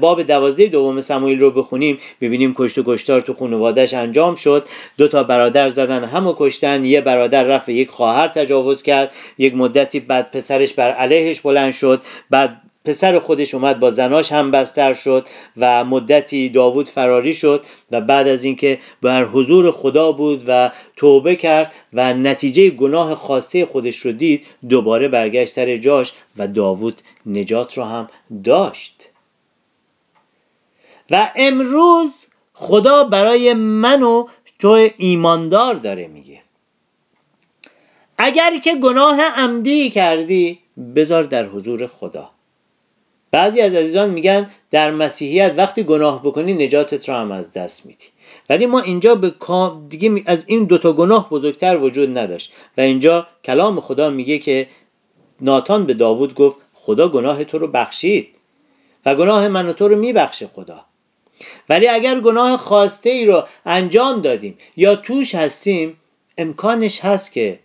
باب 0.00 0.22
دوازده 0.22 0.66
دوم 0.66 1.00
سمایل 1.00 1.40
رو 1.40 1.50
بخونیم 1.50 1.98
ببینیم 2.20 2.54
کشت 2.58 2.78
و 2.78 2.82
کشتار 2.86 3.20
تو 3.20 3.34
خانوادهش 3.34 3.94
انجام 3.94 4.34
شد. 4.34 4.68
دو 4.98 5.08
تا 5.08 5.22
برادر 5.22 5.68
زدن 5.68 6.04
همو 6.04 6.34
کشتن. 6.36 6.84
یه 6.84 7.00
برادر 7.00 7.42
رفت 7.42 7.68
یک 7.68 7.90
خواهر 7.90 8.28
تجاوز 8.28 8.82
کرد. 8.82 9.12
یک 9.38 9.54
مدتی 9.54 10.00
بعد 10.00 10.30
پسرش 10.30 10.72
بر 10.72 10.90
علیهش 10.90 11.40
بلند 11.40 11.72
شد. 11.72 12.02
بعد 12.30 12.62
پسر 12.84 13.18
خودش 13.18 13.54
اومد 13.54 13.80
با 13.80 13.90
زناش 13.90 14.32
هم 14.32 14.50
بستر 14.50 14.92
شد 14.92 15.26
و 15.56 15.84
مدتی 15.84 16.48
داوود 16.48 16.88
فراری 16.88 17.34
شد 17.34 17.64
و 17.90 18.00
بعد 18.00 18.28
از 18.28 18.44
اینکه 18.44 18.78
بر 19.02 19.24
حضور 19.24 19.70
خدا 19.70 20.12
بود 20.12 20.44
و 20.46 20.70
توبه 20.96 21.36
کرد 21.36 21.74
و 21.92 22.14
نتیجه 22.14 22.70
گناه 22.70 23.14
خواسته 23.14 23.66
خودش 23.66 23.96
رو 23.96 24.12
دید 24.12 24.46
دوباره 24.68 25.08
برگشت 25.08 25.52
سر 25.52 25.76
جاش 25.76 26.12
و 26.36 26.48
داوود 26.48 27.00
نجات 27.26 27.78
رو 27.78 27.84
هم 27.84 28.08
داشت. 28.44 29.10
و 31.10 31.30
امروز 31.36 32.26
خدا 32.52 33.04
برای 33.04 33.54
من 33.54 34.02
و 34.02 34.26
تو 34.58 34.88
ایماندار 34.96 35.74
داره 35.74 36.06
میگه. 36.06 36.40
اگر 38.18 38.58
که 38.58 38.74
گناه 38.74 39.20
عمدی 39.20 39.90
کردی 39.90 40.58
بذار 40.94 41.22
در 41.22 41.44
حضور 41.44 41.86
خدا. 41.86 42.30
بعضی 43.30 43.60
از 43.60 43.74
عزیزان 43.74 44.10
میگن 44.10 44.50
در 44.70 44.90
مسیحیت 44.90 45.54
وقتی 45.56 45.82
گناه 45.82 46.22
بکنی 46.22 46.54
نجاتت 46.54 47.08
رو 47.08 47.14
هم 47.14 47.32
از 47.32 47.52
دست 47.52 47.86
میدی. 47.86 48.04
ولی 48.50 48.66
ما 48.66 48.80
اینجا 48.80 49.14
به 49.14 49.34
دیگه 49.88 50.22
از 50.26 50.44
این 50.48 50.64
دوتا 50.64 50.92
گناه 50.92 51.30
بزرگتر 51.30 51.76
وجود 51.76 52.18
نداشت. 52.18 52.52
و 52.76 52.80
اینجا 52.80 53.26
کلام 53.44 53.80
خدا 53.80 54.10
میگه 54.10 54.38
که 54.38 54.68
ناتان 55.40 55.86
به 55.86 55.94
داوود 55.94 56.34
گفت 56.34 56.56
خدا 56.74 57.08
گناه 57.08 57.44
تو 57.44 57.58
رو 57.58 57.66
بخشید 57.66 58.28
و 59.06 59.14
گناه 59.14 59.48
من 59.48 59.68
و 59.68 59.72
تو 59.72 59.88
رو 59.88 59.96
میبخشه 59.96 60.46
خدا. 60.46 60.84
ولی 61.68 61.88
اگر 61.88 62.20
گناه 62.20 62.56
خواسته 62.56 63.10
ای 63.10 63.26
رو 63.26 63.46
انجام 63.66 64.20
دادیم 64.20 64.58
یا 64.76 64.96
توش 64.96 65.34
هستیم 65.34 65.96
امکانش 66.38 67.00
هست 67.00 67.32
که 67.32 67.58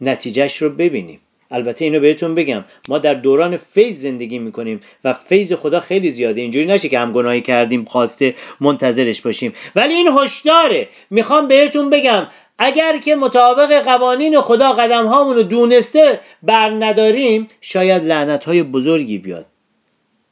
نتیجهش 0.00 0.56
رو 0.56 0.70
ببینیم. 0.70 1.20
البته 1.50 1.84
اینو 1.84 2.00
بهتون 2.00 2.34
بگم 2.34 2.64
ما 2.88 2.98
در 2.98 3.14
دوران 3.14 3.56
فیض 3.56 4.02
زندگی 4.02 4.38
می‌کنیم 4.38 4.80
و 5.04 5.12
فیض 5.12 5.52
خدا 5.52 5.80
خیلی 5.80 6.10
زیاده. 6.10 6.40
اینجوری 6.40 6.66
نشه 6.66 6.88
که 6.88 6.98
هم 6.98 7.12
گناهی 7.12 7.40
کردیم 7.40 7.84
خواسته 7.84 8.34
منتظرش 8.60 9.22
باشیم. 9.22 9.52
ولی 9.76 9.94
این 9.94 10.08
هشداره. 10.08 10.88
می‌خوام 11.10 11.48
بهتون 11.48 11.90
بگم 11.90 12.26
اگر 12.58 12.98
که 12.98 13.16
مطابق 13.16 13.84
قوانین 13.84 14.40
خدا 14.40 14.72
قدم 14.72 15.06
هامون 15.06 15.36
رو 15.36 15.42
دونسته 15.42 16.20
بر 16.42 16.70
نداریم 16.70 17.48
شاید 17.60 18.04
لعنت 18.04 18.44
های 18.44 18.62
بزرگی 18.62 19.18
بیاد. 19.18 19.46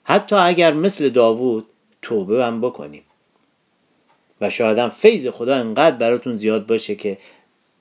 حتی 0.04 0.36
اگر 0.36 0.72
مثل 0.72 1.08
داوود 1.08 1.66
توبه 2.02 2.44
هم 2.44 2.60
بکنیم. 2.60 3.02
و 4.40 4.50
شاید 4.50 4.78
هم 4.78 4.88
فیض 4.88 5.26
خدا 5.26 5.56
انقدر 5.56 5.96
براتون 5.96 6.36
زیاد 6.36 6.66
باشه 6.66 6.94
که 6.94 7.18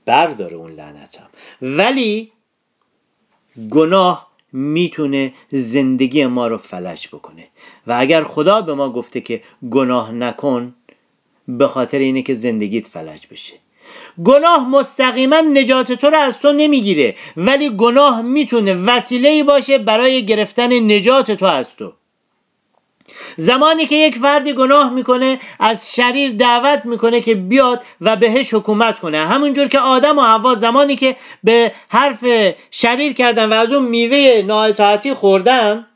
برداره 0.06 0.56
اون 0.56 0.72
لعنت 0.72 1.18
هم 1.18 1.28
ولی 1.62 2.32
گناه 3.70 4.28
می‌تونه 4.54 5.34
زندگی 5.50 6.26
ما 6.26 6.48
رو 6.48 6.58
فلج 6.58 7.08
بکنه. 7.08 7.48
و 7.88 7.96
اگر 8.00 8.24
خدا 8.24 8.62
به 8.62 8.74
ما 8.74 8.90
گفته 8.90 9.22
که 9.22 9.42
گناه 9.72 10.12
نکن 10.12 10.76
به 11.48 11.68
خاطر 11.68 12.00
اینه 12.00 12.22
که 12.22 12.34
زندگیت 12.34 12.88
فلج 12.88 13.28
بشه. 13.32 13.54
گناه 14.24 14.70
مستقیما 14.70 15.40
نجات 15.42 15.92
تو 15.92 16.10
رو 16.10 16.18
از 16.18 16.40
تو 16.40 16.54
نمی‌گیره 16.54 17.16
ولی 17.38 17.70
گناه 17.70 18.22
می‌تونه 18.22 18.74
وسیله 18.74 19.44
باشه 19.44 19.78
برای 19.78 20.26
گرفتن 20.26 20.92
نجات 20.92 21.32
تو 21.32 21.46
از 21.46 21.76
تو. 21.76 21.94
زمانی 23.38 23.86
که 23.86 23.96
یک 23.96 24.18
فردی 24.18 24.54
گناه 24.54 24.94
می‌کنه 24.94 25.40
از 25.60 25.96
شریر 25.96 26.32
دعوت 26.32 26.86
می‌کنه 26.86 27.22
که 27.22 27.36
بیاد 27.36 27.84
و 28.02 28.16
بهش 28.16 28.54
حکومت 28.54 29.00
کنه. 29.00 29.18
همونجور 29.18 29.68
که 29.68 29.80
آدم 29.80 30.18
و 30.18 30.22
حوا 30.22 30.56
زمانی 30.56 30.96
که 30.96 31.16
به 31.44 31.72
حرف 31.90 32.26
شریر 32.72 33.14
کردن 33.14 33.50
و 33.50 33.54
از 33.54 33.74
اون 33.74 33.86
میوه 33.86 34.44
نااطاعتی 34.46 35.14
خوردن 35.14 35.88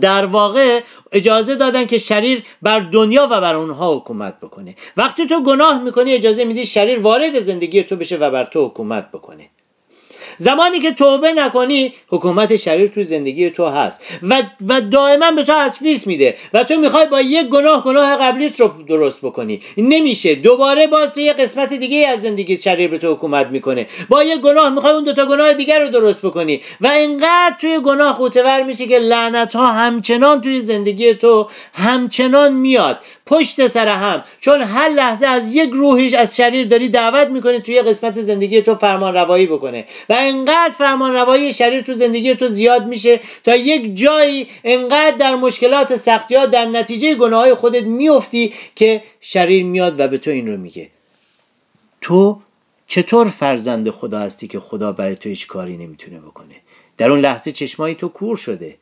در 0.00 0.26
واقع 0.26 0.80
اجازه 1.12 1.54
دادن 1.54 1.86
که 1.86 1.98
شریر 1.98 2.42
بر 2.62 2.80
دنیا 2.80 3.28
و 3.30 3.40
بر 3.40 3.54
اونها 3.54 3.94
حکومت 3.94 4.40
بکنه. 4.40 4.74
وقتی 4.96 5.26
تو 5.26 5.42
گناه 5.42 5.82
می‌کنی 5.82 6.12
اجازه 6.12 6.44
میدی 6.44 6.66
شریر 6.66 6.98
وارد 6.98 7.40
زندگی 7.40 7.82
تو 7.82 7.96
بشه 7.96 8.16
و 8.16 8.30
بر 8.30 8.44
تو 8.44 8.66
حکومت 8.66 9.10
بکنه. 9.10 9.48
زمانی 10.38 10.80
که 10.80 10.90
توبه 10.90 11.32
نکنی 11.32 11.94
حکومت 12.08 12.56
شریر 12.56 12.88
توی 12.88 13.04
زندگی 13.04 13.50
تو 13.50 13.66
هست. 13.66 14.02
و, 14.22 14.42
و 14.68 14.80
دائما 14.80 15.30
به 15.30 15.42
تو 15.42 15.52
ادویس 15.56 16.06
میده 16.06 16.34
و 16.52 16.64
تو 16.64 16.76
می‌خوای 16.76 17.06
با 17.06 17.20
یک 17.20 17.46
گناه 17.46 17.84
گناه 17.84 18.16
قبلیت 18.16 18.60
رو 18.60 18.70
درست 18.88 19.20
بکنی. 19.20 19.60
نمیشه. 19.76 20.34
دوباره 20.34 20.86
باز 20.86 21.12
تو 21.12 21.20
یه 21.20 21.32
قسمت 21.32 21.74
دیگه 21.74 22.08
از 22.08 22.22
زندگی 22.22 22.58
شریر 22.58 22.90
به 22.90 22.98
تو 22.98 23.12
حکومت 23.12 23.46
می‌کنه. 23.46 23.86
با 24.08 24.24
یک 24.24 24.40
گناه 24.40 24.70
می‌خوای 24.70 24.92
اون 24.92 25.04
دوتا 25.04 25.26
گناه 25.26 25.54
دیگر 25.54 25.80
رو 25.80 25.88
درست 25.88 26.26
بکنی. 26.26 26.60
و 26.80 26.86
اینقدر 26.86 27.54
توی 27.60 27.80
گناه 27.80 28.14
خوتور 28.14 28.62
میشه 28.62 28.86
که 28.86 28.98
لعنت 28.98 29.56
ها 29.56 29.66
همچنان 29.66 30.40
توی 30.40 30.60
زندگی 30.60 31.14
تو 31.14 31.48
همچنان 31.74 32.52
میاد. 32.52 32.98
پشت 33.26 33.66
سر 33.66 33.88
هم. 33.88 34.24
چون 34.40 34.62
هر 34.62 34.88
لحظه 34.88 35.26
از 35.26 35.54
یک 35.54 35.70
روحیش 35.72 36.14
از 36.14 36.36
شریر 36.36 36.66
داری 36.66 36.88
دعوت 36.88 37.28
می‌کنه 37.28 37.60
توی 37.60 37.82
قسمت 37.82 38.20
زندگی 38.20 38.62
تو 38.62 38.74
فرمان 38.74 39.14
روایی 39.14 39.46
بکنه. 39.46 39.84
و 40.08 40.16
انقدر 40.18 40.74
فرمان 40.78 41.12
روایی 41.12 41.52
شریر 41.52 41.80
تو 41.80 41.94
زندگی 41.94 42.34
تو 42.34 42.48
زیاد 42.48 42.86
میشه 42.86 43.20
تا 43.44 43.56
یک 43.56 43.96
جایی 43.96 44.48
انقدر 44.64 45.16
در 45.16 45.34
مشکلات 45.34 45.96
سختی 45.96 46.34
ها 46.34 46.46
در 46.46 46.64
نتیجه 46.64 47.14
گناه 47.14 47.40
های 47.40 47.54
خودت 47.54 47.82
میفتی 47.82 48.52
که 48.74 49.02
شریر 49.20 49.64
میاد 49.64 50.00
و 50.00 50.08
به 50.08 50.18
تو 50.18 50.30
این 50.30 50.46
رو 50.46 50.56
میگه. 50.56 50.90
تو 52.00 52.40
چطور 52.86 53.28
فرزند 53.28 53.90
خدا 53.90 54.18
هستی 54.18 54.48
که 54.48 54.60
خدا 54.60 54.92
برای 54.92 55.16
تو 55.16 55.28
هیچ 55.28 55.46
کاری 55.46 55.76
نمی‌تونه 55.76 56.18
بکنه؟ 56.18 56.54
در 56.96 57.10
اون 57.10 57.20
لحظه 57.20 57.52
چشمایی 57.52 57.94
تو 57.94 58.08
کور 58.08 58.36
شده. 58.36 58.76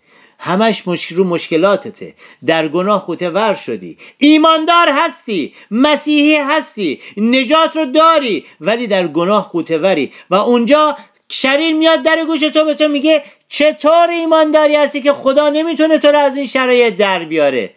همش 0.44 0.88
مشکل 0.88 1.16
رو 1.16 1.24
مشکلاتته. 1.24 2.14
در 2.46 2.68
گناه 2.68 3.00
خوته 3.00 3.30
ور 3.30 3.54
شدی. 3.54 3.98
ایماندار 4.18 4.88
هستی. 4.92 5.54
مسیحی 5.70 6.36
هستی. 6.36 7.00
نجات 7.16 7.76
رو 7.76 7.84
داری 7.84 8.44
ولی 8.60 8.86
در 8.86 9.06
گناه 9.06 9.42
خوته 9.42 9.78
وری 9.78 10.12
و 10.30 10.34
اونجا 10.34 10.96
شریر 11.28 11.74
میاد 11.74 12.02
در 12.02 12.24
گوش 12.26 12.40
تو 12.40 12.64
به 12.64 12.74
تو 12.74 12.88
میگه 12.88 13.22
چطور 13.48 14.08
ایمانداری 14.08 14.76
هستی 14.76 15.00
که 15.00 15.12
خدا 15.12 15.48
نمی‌تونه 15.48 15.98
تو 15.98 16.08
رو 16.08 16.18
از 16.18 16.36
این 16.36 16.46
شرایط 16.46 16.96
در 16.96 17.24
بیاره؟ 17.24 17.74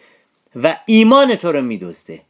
و 0.62 0.76
ایمان 0.86 1.34
تو 1.34 1.52
رو 1.52 1.62
میدوسته 1.62 2.20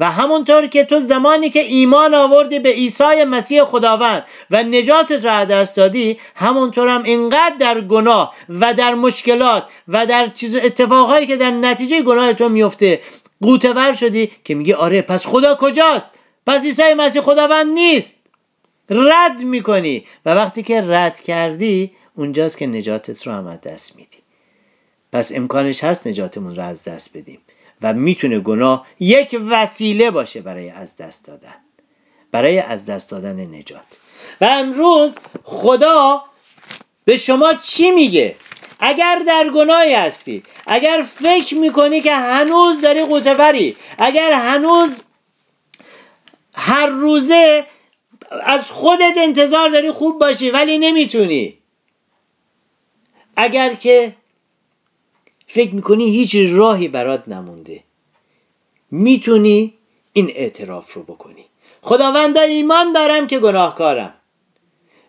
و 0.00 0.10
همونطور 0.10 0.66
که 0.66 0.84
تو 0.84 1.00
زمانی 1.00 1.50
که 1.50 1.60
ایمان 1.60 2.14
آوردی 2.14 2.58
به 2.58 2.68
عیسی 2.68 3.24
مسیح 3.24 3.64
خداوند 3.64 4.24
و 4.50 4.62
نجاتت 4.62 5.24
را 5.24 5.44
دست 5.44 5.76
دادی 5.76 6.18
همونطور 6.34 6.88
هم 6.88 7.02
اینقدر 7.02 7.54
در 7.60 7.80
گناه 7.80 8.34
و 8.48 8.74
در 8.74 8.94
مشکلات 8.94 9.68
و 9.88 10.06
در 10.06 10.28
چیز 10.28 10.54
اتفاقهایی 10.54 11.26
که 11.26 11.36
در 11.36 11.50
نتیجه 11.50 12.02
گناه 12.02 12.32
تو 12.32 12.48
میفته 12.48 13.00
قوتور 13.42 13.92
شدی 13.92 14.30
که 14.44 14.54
میگی 14.54 14.72
آره 14.72 15.02
پس 15.02 15.26
خدا 15.26 15.54
کجاست؟ 15.54 16.10
پس 16.46 16.62
عیسی 16.62 16.94
مسیح 16.94 17.22
خداوند 17.22 17.66
نیست. 17.66 18.18
رد 18.90 19.44
می‌کنی. 19.44 20.04
و 20.26 20.34
وقتی 20.34 20.62
که 20.62 20.80
رد 20.80 21.20
کردی 21.20 21.92
اونجاست 22.14 22.58
که 22.58 22.66
نجاتت 22.66 23.26
رو 23.26 23.32
هم 23.32 23.56
دست 23.56 23.96
میدی. 23.96 24.16
پس 25.12 25.32
امکانش 25.34 25.84
هست 25.84 26.06
نجاتمون 26.06 26.56
رو 26.56 26.62
از 26.62 26.84
دست 26.84 27.16
بدیم. 27.16 27.40
و 27.82 27.92
می‌تونه 27.92 28.40
گناه 28.40 28.86
یک 29.00 29.40
وسیله 29.50 30.10
باشه 30.10 30.40
برای 30.40 30.70
از 30.70 30.96
دست 30.96 31.26
دادن. 31.26 31.54
برای 32.30 32.58
از 32.58 32.86
دست 32.86 33.10
دادن 33.10 33.40
نجات. 33.40 33.98
و 34.40 34.44
امروز 34.44 35.18
خدا 35.44 36.22
به 37.04 37.16
شما 37.16 37.54
چی 37.54 37.90
میگه؟ 37.90 38.36
اگر 38.80 39.22
در 39.26 39.50
گناهی 39.54 39.94
هستی 39.94 40.42
اگر 40.66 41.06
فکر 41.14 41.54
می‌کنی 41.54 42.00
که 42.00 42.14
هنوز 42.14 42.80
داری 42.80 43.04
قوتوری 43.04 43.76
اگر 43.98 44.32
هنوز 44.32 45.02
هر 46.54 46.86
روزه 46.86 47.64
از 48.30 48.70
خودت 48.70 49.14
انتظار 49.16 49.68
داری 49.68 49.90
خوب 49.90 50.18
باشی 50.18 50.50
ولی 50.50 50.78
نمی‌تونی. 50.78 51.58
اگر 53.36 53.74
که 53.74 54.16
فکر 55.50 55.74
می‌کنی 55.74 56.10
هیچ 56.10 56.36
راهی 56.52 56.88
برات 56.88 57.28
نمونده. 57.28 57.84
می‌تونی 58.90 59.74
این 60.12 60.30
اعتراف 60.34 60.92
رو 60.92 61.02
بکنی. 61.02 61.44
خداوندا 61.82 62.40
ایمان 62.40 62.92
دارم 62.92 63.26
که 63.26 63.38
گناهکارم. 63.38 64.14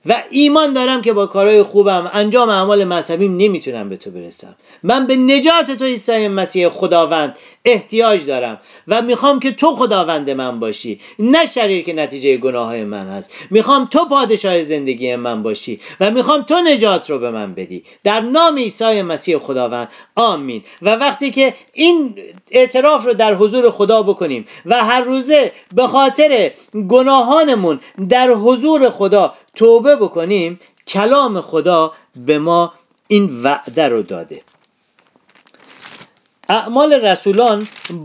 و 0.05 0.23
ایمان 0.29 0.73
دارم 0.73 1.01
که 1.01 1.13
با 1.13 1.25
کارهای 1.25 1.63
خوبم 1.63 2.09
انجام 2.13 2.49
اعمال 2.49 2.83
مذهبیم 2.83 3.37
نمی‌تونم 3.37 3.89
به 3.89 3.97
تو 3.97 4.11
برسم. 4.11 4.55
من 4.83 5.07
به 5.07 5.15
نجات 5.15 5.71
تو 5.71 5.85
عیسی 5.85 6.27
مسیح 6.27 6.69
خداوند 6.69 7.37
احتیاج 7.71 8.25
دارم 8.25 8.59
و 8.87 9.01
می‌خوام 9.01 9.39
که 9.39 9.51
تو 9.51 9.75
خداوند 9.75 10.29
من 10.29 10.59
باشی 10.59 10.99
نه 11.19 11.45
شریر 11.45 11.83
که 11.83 11.93
نتیجه 11.93 12.37
گناه 12.37 12.83
من 12.83 13.07
هست. 13.07 13.33
می‌خوام 13.49 13.85
تو 13.85 14.05
پادشاه 14.05 14.63
زندگی 14.63 15.15
من 15.15 15.43
باشی 15.43 15.79
و 15.99 16.11
می‌خوام 16.11 16.41
تو 16.41 16.61
نجات 16.61 17.09
رو 17.09 17.19
به 17.19 17.31
من 17.31 17.53
بدی. 17.53 17.83
در 18.03 18.19
نام 18.19 18.57
عیسی 18.57 19.01
مسیح 19.01 19.37
خداوند 19.37 19.89
آمین. 20.15 20.63
و 20.81 20.95
وقتی 20.95 21.31
که 21.31 21.53
این 21.73 22.15
اعتراف 22.51 23.05
رو 23.05 23.13
در 23.13 23.33
حضور 23.33 23.71
خدا 23.71 24.03
بکنیم 24.03 24.45
و 24.65 24.83
هر 24.83 25.01
روزه 25.01 25.51
به 25.75 25.87
خاطر 25.87 26.51
گناهانمون 26.89 27.79
در 28.09 28.29
حضور 28.29 28.89
خدا 28.89 29.33
توبه 29.55 29.95
بکنیم 29.95 30.59
کلام 30.87 31.41
خدا 31.41 31.93
به 32.15 32.39
ما 32.39 32.73
این 33.07 33.41
وعده 33.43 33.87
رو 33.87 34.01
داده. 34.01 34.41
اعمال 36.49 36.93
رسولان 36.93 37.63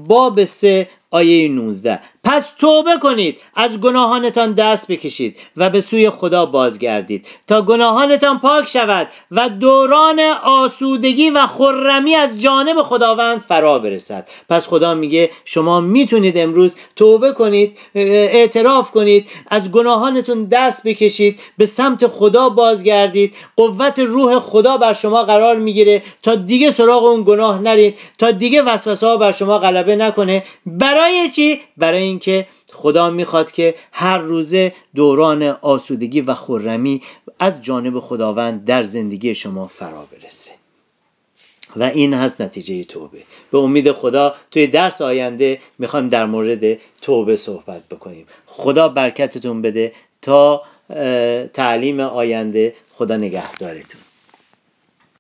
باب 0.09 0.45
سه 0.45 0.89
آیه 1.11 1.49
19 1.49 2.01
پس 2.25 2.53
توبه 2.59 2.99
کنید. 3.03 3.41
از 3.55 3.81
گناهانتان 3.81 4.53
دست 4.53 4.89
بکشید 4.89 5.37
و 5.57 5.71
به 5.71 5.81
سوی 5.81 6.11
خدا 6.11 6.47
بازگردید. 6.47 7.27
تا 7.47 7.63
گناهانتان 7.63 8.39
پاک 8.39 8.69
شود 8.69 9.09
و 9.31 9.49
دوران 9.49 10.21
آسودگی 10.45 11.31
و 11.31 11.47
خرمی 11.47 12.15
از 12.15 12.41
جانب 12.41 12.83
خداوند 12.83 13.41
فرا 13.49 13.79
برسد. 13.79 14.29
پس 14.49 14.69
خدا 14.69 14.95
میگه 14.95 15.31
شما 15.45 15.81
می‌تونید 15.81 16.39
امروز 16.39 16.77
توبه 16.97 17.33
کنید 17.33 17.79
اعتراف 17.95 18.91
کنید 18.91 19.29
از 19.49 19.73
گناهانتون 19.73 20.45
دست 20.45 20.87
بکشید 20.87 21.41
به 21.59 21.67
سمت 21.67 22.07
خدا 22.07 22.49
بازگردید. 22.49 23.35
قوت 23.57 23.99
روح 23.99 24.39
خدا 24.39 24.77
بر 24.77 24.93
شما 24.93 25.23
قرار 25.23 25.57
می‌گیره. 25.57 26.03
تا 26.23 26.35
دیگه 26.35 26.71
سراغ 26.71 27.05
اون 27.05 27.23
گناه 27.27 27.59
نرید. 27.59 27.97
تا 28.19 28.31
دیگه 28.31 28.63
وسوسه 28.63 29.07
ها 29.07 29.17
بر 29.17 29.33
شما 29.33 29.59
غلبه 29.59 29.97
نکنه. 29.97 30.45
برای 30.67 31.31
چی؟ 31.31 31.61
برای 31.77 32.14
اینکه 32.15 32.47
خدا 32.73 33.11
می‌خواد 33.11 33.53
که 33.53 33.75
هر 33.93 34.19
روزه 34.19 34.73
دوران 34.95 35.43
آسودگی 35.43 36.21
و 36.21 36.35
خورمی 36.35 37.03
از 37.41 37.63
جانب 37.63 38.01
خداوند 38.01 38.65
در 38.65 38.83
زندگی 38.83 39.35
شما 39.35 39.67
فرا 39.67 40.07
برسه. 40.13 40.53
و 41.77 41.83
این 41.83 42.15
هست 42.15 42.41
نتیجه 42.41 42.85
توبه. 42.85 43.23
به 43.51 43.59
امید 43.59 43.93
خدا 43.93 44.35
توی 44.51 44.67
درس 44.67 45.03
آینده 45.03 45.59
می‌خوایم 45.79 46.09
در 46.09 46.27
مورد 46.27 46.79
توبه 47.03 47.37
صحبت 47.37 47.83
بکنیم. 47.91 48.27
خدا 48.47 48.89
برکتتون 48.89 49.63
بده 49.63 49.93
تا 50.23 50.63
تعلیم 51.53 52.01
آینده 52.01 52.75
خدا 52.95 53.17
نگهدارتون. 53.17 54.01